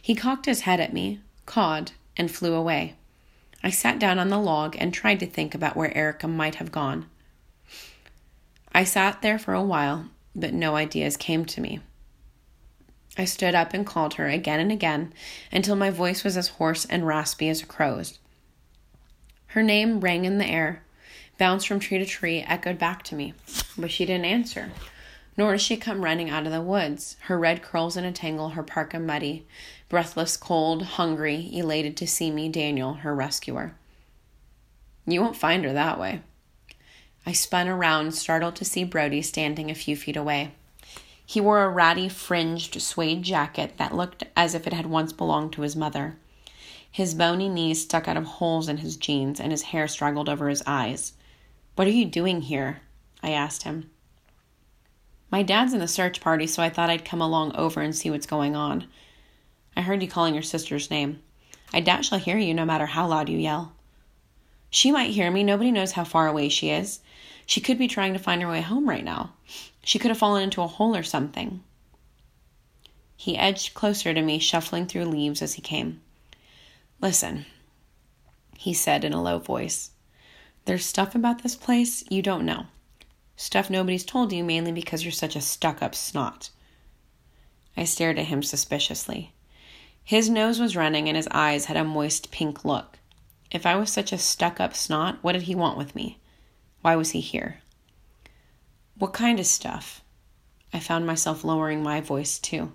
He 0.00 0.14
cocked 0.14 0.46
his 0.46 0.62
head 0.62 0.80
at 0.80 0.92
me, 0.92 1.20
cawed, 1.46 1.92
and 2.16 2.30
flew 2.30 2.54
away. 2.54 2.94
I 3.62 3.70
sat 3.70 3.98
down 3.98 4.18
on 4.18 4.28
the 4.28 4.38
log 4.38 4.76
and 4.78 4.92
tried 4.92 5.20
to 5.20 5.26
think 5.26 5.54
about 5.54 5.76
where 5.76 5.96
Erica 5.96 6.28
might 6.28 6.56
have 6.56 6.70
gone. 6.70 7.08
I 8.72 8.84
sat 8.84 9.22
there 9.22 9.38
for 9.38 9.54
a 9.54 9.62
while, 9.62 10.06
but 10.34 10.52
no 10.52 10.76
ideas 10.76 11.16
came 11.16 11.44
to 11.46 11.60
me. 11.60 11.80
I 13.16 13.24
stood 13.24 13.54
up 13.54 13.72
and 13.72 13.86
called 13.86 14.14
her 14.14 14.28
again 14.28 14.60
and 14.60 14.72
again 14.72 15.12
until 15.52 15.76
my 15.76 15.90
voice 15.90 16.24
was 16.24 16.36
as 16.36 16.48
hoarse 16.48 16.84
and 16.84 17.06
raspy 17.06 17.48
as 17.48 17.62
a 17.62 17.66
crow's. 17.66 18.18
Her 19.46 19.62
name 19.62 20.00
rang 20.00 20.24
in 20.24 20.38
the 20.38 20.46
air, 20.46 20.82
bounced 21.38 21.68
from 21.68 21.78
tree 21.78 21.98
to 21.98 22.04
tree, 22.04 22.40
echoed 22.40 22.78
back 22.78 23.04
to 23.04 23.14
me, 23.14 23.34
but 23.78 23.92
she 23.92 24.04
didn't 24.04 24.24
answer. 24.24 24.72
Nor 25.36 25.52
does 25.52 25.62
she 25.62 25.76
come 25.76 26.04
running 26.04 26.30
out 26.30 26.46
of 26.46 26.52
the 26.52 26.60
woods, 26.60 27.16
her 27.22 27.38
red 27.38 27.62
curls 27.62 27.96
in 27.96 28.04
a 28.04 28.12
tangle, 28.12 28.50
her 28.50 28.62
parka 28.62 29.00
muddy, 29.00 29.46
breathless, 29.88 30.36
cold, 30.36 30.82
hungry, 30.82 31.50
elated 31.52 31.96
to 31.96 32.06
see 32.06 32.30
me, 32.30 32.48
Daniel, 32.48 32.94
her 32.94 33.14
rescuer. 33.14 33.74
You 35.06 35.20
won't 35.20 35.36
find 35.36 35.64
her 35.64 35.72
that 35.72 35.98
way. 35.98 36.22
I 37.26 37.32
spun 37.32 37.68
around, 37.68 38.12
startled 38.12 38.56
to 38.56 38.64
see 38.64 38.84
Brody 38.84 39.22
standing 39.22 39.70
a 39.70 39.74
few 39.74 39.96
feet 39.96 40.16
away. 40.16 40.52
He 41.26 41.40
wore 41.40 41.64
a 41.64 41.70
ratty, 41.70 42.08
fringed 42.08 42.80
suede 42.80 43.22
jacket 43.22 43.78
that 43.78 43.94
looked 43.94 44.24
as 44.36 44.54
if 44.54 44.66
it 44.66 44.72
had 44.72 44.86
once 44.86 45.12
belonged 45.12 45.52
to 45.54 45.62
his 45.62 45.74
mother. 45.74 46.16
His 46.90 47.14
bony 47.14 47.48
knees 47.48 47.82
stuck 47.82 48.06
out 48.06 48.16
of 48.16 48.24
holes 48.24 48.68
in 48.68 48.76
his 48.78 48.96
jeans, 48.96 49.40
and 49.40 49.50
his 49.50 49.62
hair 49.62 49.88
straggled 49.88 50.28
over 50.28 50.48
his 50.48 50.62
eyes. 50.66 51.14
What 51.74 51.88
are 51.88 51.90
you 51.90 52.04
doing 52.04 52.42
here? 52.42 52.82
I 53.22 53.30
asked 53.30 53.64
him. 53.64 53.90
My 55.34 55.42
dad's 55.42 55.72
in 55.72 55.80
the 55.80 55.88
search 55.88 56.20
party, 56.20 56.46
so 56.46 56.62
I 56.62 56.70
thought 56.70 56.90
I'd 56.90 57.04
come 57.04 57.20
along 57.20 57.56
over 57.56 57.80
and 57.80 57.92
see 57.92 58.08
what's 58.08 58.24
going 58.24 58.54
on. 58.54 58.86
I 59.76 59.80
heard 59.80 60.00
you 60.00 60.06
calling 60.06 60.32
your 60.32 60.44
sister's 60.44 60.92
name. 60.92 61.22
I 61.72 61.80
doubt 61.80 62.04
she'll 62.04 62.20
hear 62.20 62.38
you 62.38 62.54
no 62.54 62.64
matter 62.64 62.86
how 62.86 63.08
loud 63.08 63.28
you 63.28 63.36
yell. 63.36 63.72
She 64.70 64.92
might 64.92 65.10
hear 65.10 65.32
me. 65.32 65.42
Nobody 65.42 65.72
knows 65.72 65.90
how 65.90 66.04
far 66.04 66.28
away 66.28 66.50
she 66.50 66.70
is. 66.70 67.00
She 67.46 67.60
could 67.60 67.78
be 67.78 67.88
trying 67.88 68.12
to 68.12 68.20
find 68.20 68.42
her 68.42 68.48
way 68.48 68.60
home 68.60 68.88
right 68.88 69.02
now. 69.02 69.32
She 69.82 69.98
could 69.98 70.12
have 70.12 70.18
fallen 70.18 70.44
into 70.44 70.62
a 70.62 70.68
hole 70.68 70.94
or 70.94 71.02
something. 71.02 71.64
He 73.16 73.36
edged 73.36 73.74
closer 73.74 74.14
to 74.14 74.22
me, 74.22 74.38
shuffling 74.38 74.86
through 74.86 75.06
leaves 75.06 75.42
as 75.42 75.54
he 75.54 75.62
came. 75.62 76.00
Listen, 77.00 77.44
he 78.56 78.72
said 78.72 79.02
in 79.02 79.12
a 79.12 79.20
low 79.20 79.40
voice. 79.40 79.90
There's 80.66 80.86
stuff 80.86 81.16
about 81.16 81.42
this 81.42 81.56
place 81.56 82.04
you 82.08 82.22
don't 82.22 82.46
know. 82.46 82.66
Stuff 83.36 83.68
nobody's 83.68 84.04
told 84.04 84.32
you 84.32 84.44
mainly 84.44 84.72
because 84.72 85.04
you're 85.04 85.12
such 85.12 85.36
a 85.36 85.40
stuck 85.40 85.82
up 85.82 85.94
snot. 85.94 86.50
I 87.76 87.84
stared 87.84 88.18
at 88.18 88.26
him 88.26 88.42
suspiciously. 88.42 89.32
His 90.04 90.28
nose 90.30 90.60
was 90.60 90.76
running 90.76 91.08
and 91.08 91.16
his 91.16 91.28
eyes 91.30 91.64
had 91.64 91.76
a 91.76 91.84
moist 91.84 92.30
pink 92.30 92.64
look. 92.64 92.98
If 93.50 93.66
I 93.66 93.74
was 93.76 93.90
such 93.90 94.12
a 94.12 94.18
stuck 94.18 94.60
up 94.60 94.74
snot, 94.74 95.18
what 95.22 95.32
did 95.32 95.42
he 95.42 95.54
want 95.54 95.78
with 95.78 95.94
me? 95.94 96.18
Why 96.82 96.96
was 96.96 97.10
he 97.10 97.20
here? 97.20 97.60
What 98.96 99.12
kind 99.12 99.40
of 99.40 99.46
stuff? 99.46 100.02
I 100.72 100.78
found 100.78 101.06
myself 101.06 101.42
lowering 101.42 101.82
my 101.82 102.00
voice 102.00 102.38
too. 102.38 102.72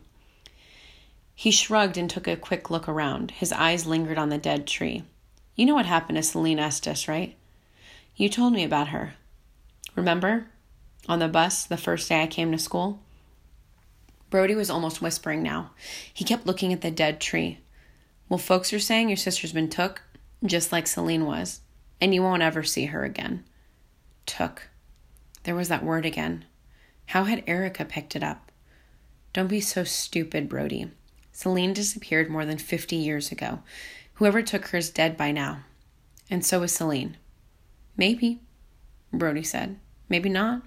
He 1.35 1.51
shrugged 1.51 1.97
and 1.97 2.09
took 2.09 2.27
a 2.27 2.35
quick 2.35 2.69
look 2.69 2.89
around. 2.89 3.31
His 3.31 3.53
eyes 3.53 3.85
lingered 3.85 4.17
on 4.17 4.29
the 4.29 4.37
dead 4.37 4.67
tree. 4.67 5.03
You 5.55 5.65
know 5.65 5.75
what 5.75 5.85
happened 5.85 6.17
to 6.17 6.23
Celine 6.23 6.59
Estes, 6.59 7.07
right? 7.07 7.37
You 8.15 8.27
told 8.27 8.53
me 8.53 8.63
about 8.63 8.89
her. 8.89 9.13
Remember? 9.99 10.45
On 11.09 11.19
the 11.19 11.27
bus 11.27 11.65
the 11.65 11.75
first 11.75 12.07
day 12.07 12.23
I 12.23 12.27
came 12.27 12.53
to 12.53 12.57
school? 12.57 13.01
Brody 14.29 14.55
was 14.55 14.69
almost 14.69 15.01
whispering 15.01 15.43
now. 15.43 15.71
He 16.13 16.23
kept 16.23 16.45
looking 16.45 16.71
at 16.71 16.79
the 16.79 16.89
dead 16.89 17.19
tree. 17.19 17.59
Well, 18.29 18.37
folks 18.37 18.71
are 18.71 18.79
saying 18.79 19.09
your 19.09 19.17
sister's 19.17 19.51
been 19.51 19.69
took, 19.69 20.01
just 20.45 20.71
like 20.71 20.87
Celine 20.87 21.25
was, 21.25 21.59
and 21.99 22.13
you 22.13 22.23
won't 22.23 22.41
ever 22.41 22.63
see 22.63 22.85
her 22.85 23.03
again. 23.03 23.43
Took. 24.25 24.69
There 25.43 25.55
was 25.55 25.67
that 25.67 25.83
word 25.83 26.05
again. 26.05 26.45
How 27.07 27.25
had 27.25 27.43
Erica 27.45 27.83
picked 27.83 28.15
it 28.15 28.23
up? 28.23 28.53
Don't 29.33 29.47
be 29.47 29.59
so 29.59 29.83
stupid, 29.83 30.47
Brody. 30.47 30.89
Celine 31.33 31.73
disappeared 31.73 32.29
more 32.29 32.45
than 32.45 32.57
50 32.57 32.95
years 32.95 33.33
ago. 33.33 33.63
Whoever 34.13 34.41
took 34.43 34.67
her 34.67 34.77
is 34.77 34.91
dead 34.91 35.17
by 35.17 35.33
now. 35.33 35.65
And 36.29 36.45
so 36.45 36.63
is 36.63 36.71
Celine. 36.71 37.17
Maybe, 37.97 38.39
Brody 39.11 39.43
said. 39.43 39.77
Maybe 40.09 40.27
not. 40.27 40.63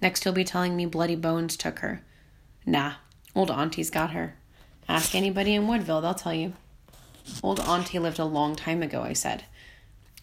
Next, 0.00 0.24
he'll 0.24 0.32
be 0.32 0.44
telling 0.44 0.74
me 0.74 0.86
Bloody 0.86 1.16
Bones 1.16 1.56
took 1.56 1.80
her. 1.80 2.02
Nah, 2.66 2.94
old 3.34 3.50
Auntie's 3.50 3.90
got 3.90 4.10
her. 4.10 4.34
Ask 4.88 5.14
anybody 5.14 5.54
in 5.54 5.68
Woodville, 5.68 6.00
they'll 6.00 6.14
tell 6.14 6.34
you. 6.34 6.54
Old 7.42 7.60
Auntie 7.60 7.98
lived 7.98 8.18
a 8.18 8.24
long 8.24 8.56
time 8.56 8.82
ago, 8.82 9.02
I 9.02 9.12
said. 9.12 9.44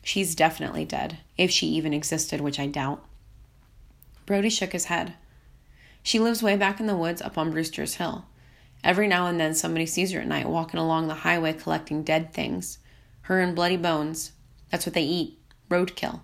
She's 0.04 0.36
definitely 0.36 0.86
dead, 0.86 1.19
if 1.38 1.51
she 1.51 1.67
even 1.67 1.93
existed, 1.93 2.41
which 2.41 2.60
I 2.60 2.67
doubt. 2.67 3.06
Brody 4.25 4.49
shook 4.49 4.71
his 4.71 4.86
head. 4.86 5.13
She 6.04 6.19
lives 6.19 6.41
way 6.41 6.56
back 6.58 6.80
in 6.80 6.88
the 6.88 6.97
woods 6.97 7.21
up 7.21 7.38
on 7.38 7.51
Brewster's 7.51 7.95
Hill. 7.95 8.25
Every 8.84 9.08
now 9.08 9.27
and 9.27 9.39
then 9.39 9.54
somebody 9.54 9.86
sees 9.86 10.12
her 10.12 10.21
at 10.21 10.27
night 10.27 10.49
walking 10.49 10.80
along 10.80 11.08
the 11.08 11.13
highway 11.13 11.54
collecting 11.54 12.04
dead 12.04 12.34
things. 12.34 12.80
Her 13.23 13.39
and 13.39 13.56
bloody 13.56 13.77
bones. 13.77 14.32
That's 14.71 14.86
what 14.86 14.95
they 14.95 15.04
eat. 15.04 15.38
Roadkill. 15.69 16.21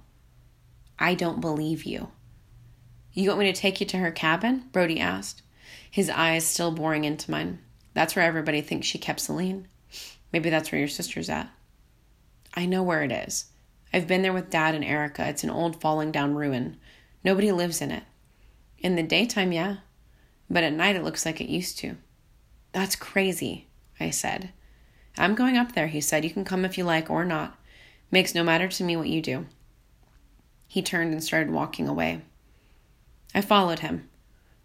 I 0.99 1.13
don't 1.13 1.41
believe 1.41 1.83
you. 1.83 2.09
You 3.13 3.29
want 3.29 3.39
me 3.39 3.51
to 3.51 3.59
take 3.59 3.79
you 3.79 3.85
to 3.87 3.97
her 3.97 4.11
cabin? 4.11 4.69
Brody 4.71 4.99
asked, 4.99 5.41
his 5.89 6.09
eyes 6.09 6.45
still 6.45 6.71
boring 6.71 7.03
into 7.03 7.31
mine. 7.31 7.59
That's 7.93 8.15
where 8.15 8.25
everybody 8.25 8.61
thinks 8.61 8.85
she 8.87 8.97
kept 8.97 9.19
Celine. 9.19 9.67
Maybe 10.31 10.49
that's 10.49 10.71
where 10.71 10.79
your 10.79 10.87
sister's 10.87 11.29
at. 11.29 11.49
I 12.53 12.65
know 12.65 12.83
where 12.83 13.03
it 13.03 13.11
is. 13.11 13.45
I've 13.93 14.07
been 14.07 14.21
there 14.21 14.33
with 14.33 14.49
Dad 14.49 14.75
and 14.75 14.83
Erica. 14.83 15.27
It's 15.27 15.43
an 15.43 15.49
old 15.49 15.81
falling 15.81 16.11
down 16.11 16.35
ruin. 16.35 16.77
Nobody 17.23 17.51
lives 17.51 17.81
in 17.81 17.91
it. 17.91 18.03
In 18.79 18.95
the 18.95 19.03
daytime, 19.03 19.51
yeah, 19.51 19.77
but 20.49 20.63
at 20.63 20.73
night 20.73 20.95
it 20.95 21.03
looks 21.03 21.25
like 21.25 21.41
it 21.41 21.49
used 21.49 21.79
to. 21.79 21.97
That's 22.73 22.95
crazy, 22.95 23.67
I 23.99 24.11
said. 24.11 24.51
I'm 25.17 25.33
going 25.33 25.57
up 25.57 25.71
there, 25.71 25.87
he 25.87 26.01
said. 26.01 26.23
You 26.23 26.29
can 26.29 26.45
come 26.45 26.63
if 26.63 26.77
you 26.77 26.83
like 26.83 27.09
or 27.09 27.25
not. 27.25 27.57
Makes 28.11 28.35
no 28.35 28.43
matter 28.43 28.67
to 28.67 28.83
me 28.83 28.95
what 28.95 29.09
you 29.09 29.21
do. 29.21 29.47
He 30.67 30.81
turned 30.81 31.13
and 31.13 31.23
started 31.23 31.51
walking 31.51 31.87
away. 31.87 32.21
I 33.33 33.41
followed 33.41 33.79
him. 33.79 34.09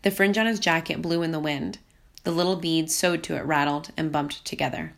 The 0.02 0.10
fringe 0.10 0.36
on 0.36 0.46
his 0.46 0.60
jacket 0.60 1.00
blew 1.00 1.22
in 1.22 1.32
the 1.32 1.38
wind. 1.38 1.78
The 2.24 2.30
little 2.30 2.56
beads 2.56 2.94
sewed 2.94 3.22
to 3.24 3.36
it 3.36 3.44
rattled 3.44 3.90
and 3.96 4.12
bumped 4.12 4.44
together. 4.44 4.94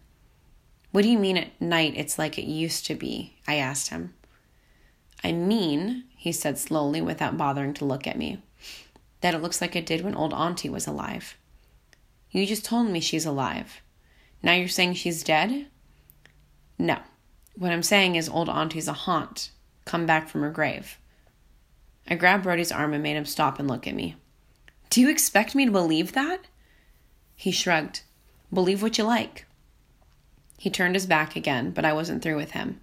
What 0.92 1.02
do 1.02 1.10
you 1.10 1.18
mean 1.18 1.36
at 1.36 1.60
night 1.60 1.94
it's 1.96 2.18
like 2.18 2.38
it 2.38 2.46
used 2.46 2.86
to 2.86 2.94
be? 2.94 3.34
I 3.48 3.56
asked 3.56 3.88
him. 3.88 4.14
I 5.22 5.32
mean, 5.32 6.04
he 6.16 6.32
said 6.32 6.58
slowly 6.58 7.00
without 7.00 7.36
bothering 7.36 7.74
to 7.74 7.84
look 7.84 8.06
at 8.06 8.18
me, 8.18 8.42
that 9.20 9.34
it 9.34 9.42
looks 9.42 9.60
like 9.60 9.74
it 9.74 9.86
did 9.86 10.04
when 10.04 10.14
old 10.14 10.32
Auntie 10.32 10.68
was 10.68 10.86
alive. 10.86 11.36
You 12.30 12.46
just 12.46 12.64
told 12.64 12.88
me 12.88 13.00
she's 13.00 13.26
alive. 13.26 13.80
Now 14.42 14.52
you're 14.52 14.68
saying 14.68 14.94
she's 14.94 15.22
dead? 15.22 15.66
No. 16.78 16.98
What 17.56 17.72
I'm 17.72 17.82
saying 17.82 18.16
is 18.16 18.28
old 18.28 18.48
Auntie's 18.48 18.88
a 18.88 18.92
haunt, 18.92 19.50
come 19.84 20.06
back 20.06 20.28
from 20.28 20.42
her 20.42 20.50
grave. 20.50 20.98
I 22.08 22.14
grabbed 22.16 22.44
Brody's 22.44 22.72
arm 22.72 22.92
and 22.92 23.02
made 23.02 23.16
him 23.16 23.24
stop 23.24 23.58
and 23.58 23.68
look 23.68 23.86
at 23.86 23.94
me. 23.94 24.16
Do 24.90 25.00
you 25.00 25.10
expect 25.10 25.54
me 25.54 25.64
to 25.64 25.72
believe 25.72 26.12
that? 26.12 26.40
He 27.34 27.50
shrugged. 27.50 28.02
Believe 28.52 28.82
what 28.82 28.98
you 28.98 29.04
like. 29.04 29.46
He 30.58 30.70
turned 30.70 30.94
his 30.94 31.06
back 31.06 31.34
again, 31.34 31.70
but 31.70 31.84
I 31.84 31.92
wasn't 31.92 32.22
through 32.22 32.36
with 32.36 32.52
him. 32.52 32.80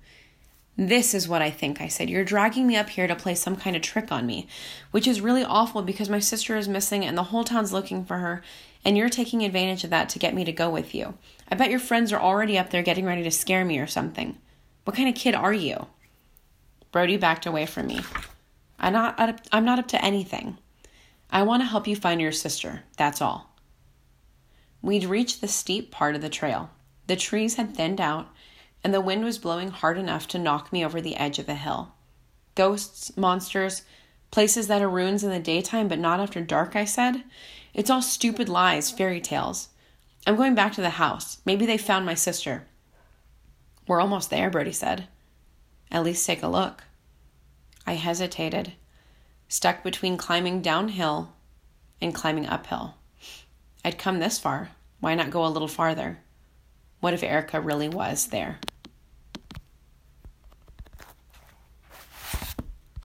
This 0.77 1.13
is 1.13 1.27
what 1.27 1.41
I 1.41 1.51
think, 1.51 1.81
I 1.81 1.87
said. 1.87 2.09
You're 2.09 2.23
dragging 2.23 2.65
me 2.65 2.75
up 2.75 2.89
here 2.89 3.07
to 3.07 3.15
play 3.15 3.35
some 3.35 3.55
kind 3.55 3.75
of 3.75 3.81
trick 3.81 4.11
on 4.11 4.25
me, 4.25 4.47
which 4.91 5.07
is 5.07 5.21
really 5.21 5.43
awful 5.43 5.81
because 5.81 6.09
my 6.09 6.19
sister 6.19 6.55
is 6.57 6.67
missing 6.67 7.05
and 7.05 7.17
the 7.17 7.25
whole 7.25 7.43
town's 7.43 7.73
looking 7.73 8.03
for 8.03 8.17
her, 8.17 8.41
and 8.83 8.97
you're 8.97 9.09
taking 9.09 9.43
advantage 9.43 9.83
of 9.83 9.89
that 9.89 10.09
to 10.09 10.19
get 10.19 10.33
me 10.33 10.43
to 10.45 10.51
go 10.51 10.69
with 10.69 10.95
you. 10.95 11.15
I 11.49 11.55
bet 11.55 11.69
your 11.69 11.79
friends 11.79 12.11
are 12.11 12.19
already 12.19 12.57
up 12.57 12.69
there 12.69 12.83
getting 12.83 13.05
ready 13.05 13.23
to 13.23 13.31
scare 13.31 13.65
me 13.65 13.79
or 13.79 13.87
something. 13.87 14.37
What 14.85 14.95
kind 14.95 15.09
of 15.09 15.15
kid 15.15 15.35
are 15.35 15.53
you? 15.53 15.87
Brody 16.91 17.17
backed 17.17 17.45
away 17.45 17.65
from 17.65 17.87
me. 17.87 18.01
I'm 18.79 18.93
not 18.93 19.19
up, 19.19 19.39
I'm 19.51 19.65
not 19.65 19.79
up 19.79 19.87
to 19.89 20.03
anything. 20.03 20.57
I 21.29 21.43
want 21.43 21.61
to 21.61 21.67
help 21.67 21.87
you 21.87 21.95
find 21.95 22.19
your 22.19 22.31
sister. 22.31 22.83
That's 22.97 23.21
all. 23.21 23.55
We'd 24.81 25.05
reached 25.05 25.39
the 25.39 25.47
steep 25.47 25.91
part 25.91 26.15
of 26.15 26.21
the 26.21 26.29
trail. 26.29 26.71
The 27.07 27.15
trees 27.15 27.55
had 27.55 27.75
thinned 27.75 28.01
out 28.01 28.27
and 28.83 28.93
the 28.93 29.01
wind 29.01 29.23
was 29.23 29.37
blowing 29.37 29.69
hard 29.69 29.97
enough 29.97 30.27
to 30.29 30.39
knock 30.39 30.73
me 30.73 30.83
over 30.83 30.99
the 30.99 31.15
edge 31.15 31.39
of 31.39 31.45
the 31.45 31.55
hill. 31.55 31.93
Ghosts, 32.55 33.15
monsters, 33.15 33.83
places 34.31 34.67
that 34.67 34.81
are 34.81 34.89
ruins 34.89 35.23
in 35.23 35.29
the 35.29 35.39
daytime 35.39 35.87
but 35.87 35.99
not 35.99 36.19
after 36.19 36.41
dark, 36.41 36.75
I 36.75 36.85
said. 36.85 37.23
It's 37.73 37.89
all 37.89 38.01
stupid 38.01 38.49
lies, 38.49 38.91
fairy 38.91 39.21
tales. 39.21 39.69
I'm 40.25 40.35
going 40.35 40.55
back 40.55 40.73
to 40.73 40.81
the 40.81 40.91
house. 40.91 41.37
Maybe 41.45 41.65
they 41.65 41.77
found 41.77 42.05
my 42.05 42.13
sister. 42.13 42.65
We're 43.87 44.01
almost 44.01 44.29
there, 44.29 44.49
Brody 44.49 44.71
said. 44.71 45.07
At 45.91 46.03
least 46.03 46.25
take 46.25 46.41
a 46.41 46.47
look. 46.47 46.83
I 47.85 47.93
hesitated, 47.93 48.73
stuck 49.47 49.83
between 49.83 50.17
climbing 50.17 50.61
downhill 50.61 51.33
and 51.99 52.15
climbing 52.15 52.47
uphill. 52.47 52.95
I'd 53.83 53.97
come 53.97 54.19
this 54.19 54.39
far. 54.39 54.69
Why 54.99 55.15
not 55.15 55.31
go 55.31 55.45
a 55.45 55.49
little 55.49 55.67
farther? 55.67 56.19
What 56.99 57.13
if 57.13 57.23
Erica 57.23 57.59
really 57.59 57.89
was 57.89 58.27
there? 58.27 58.59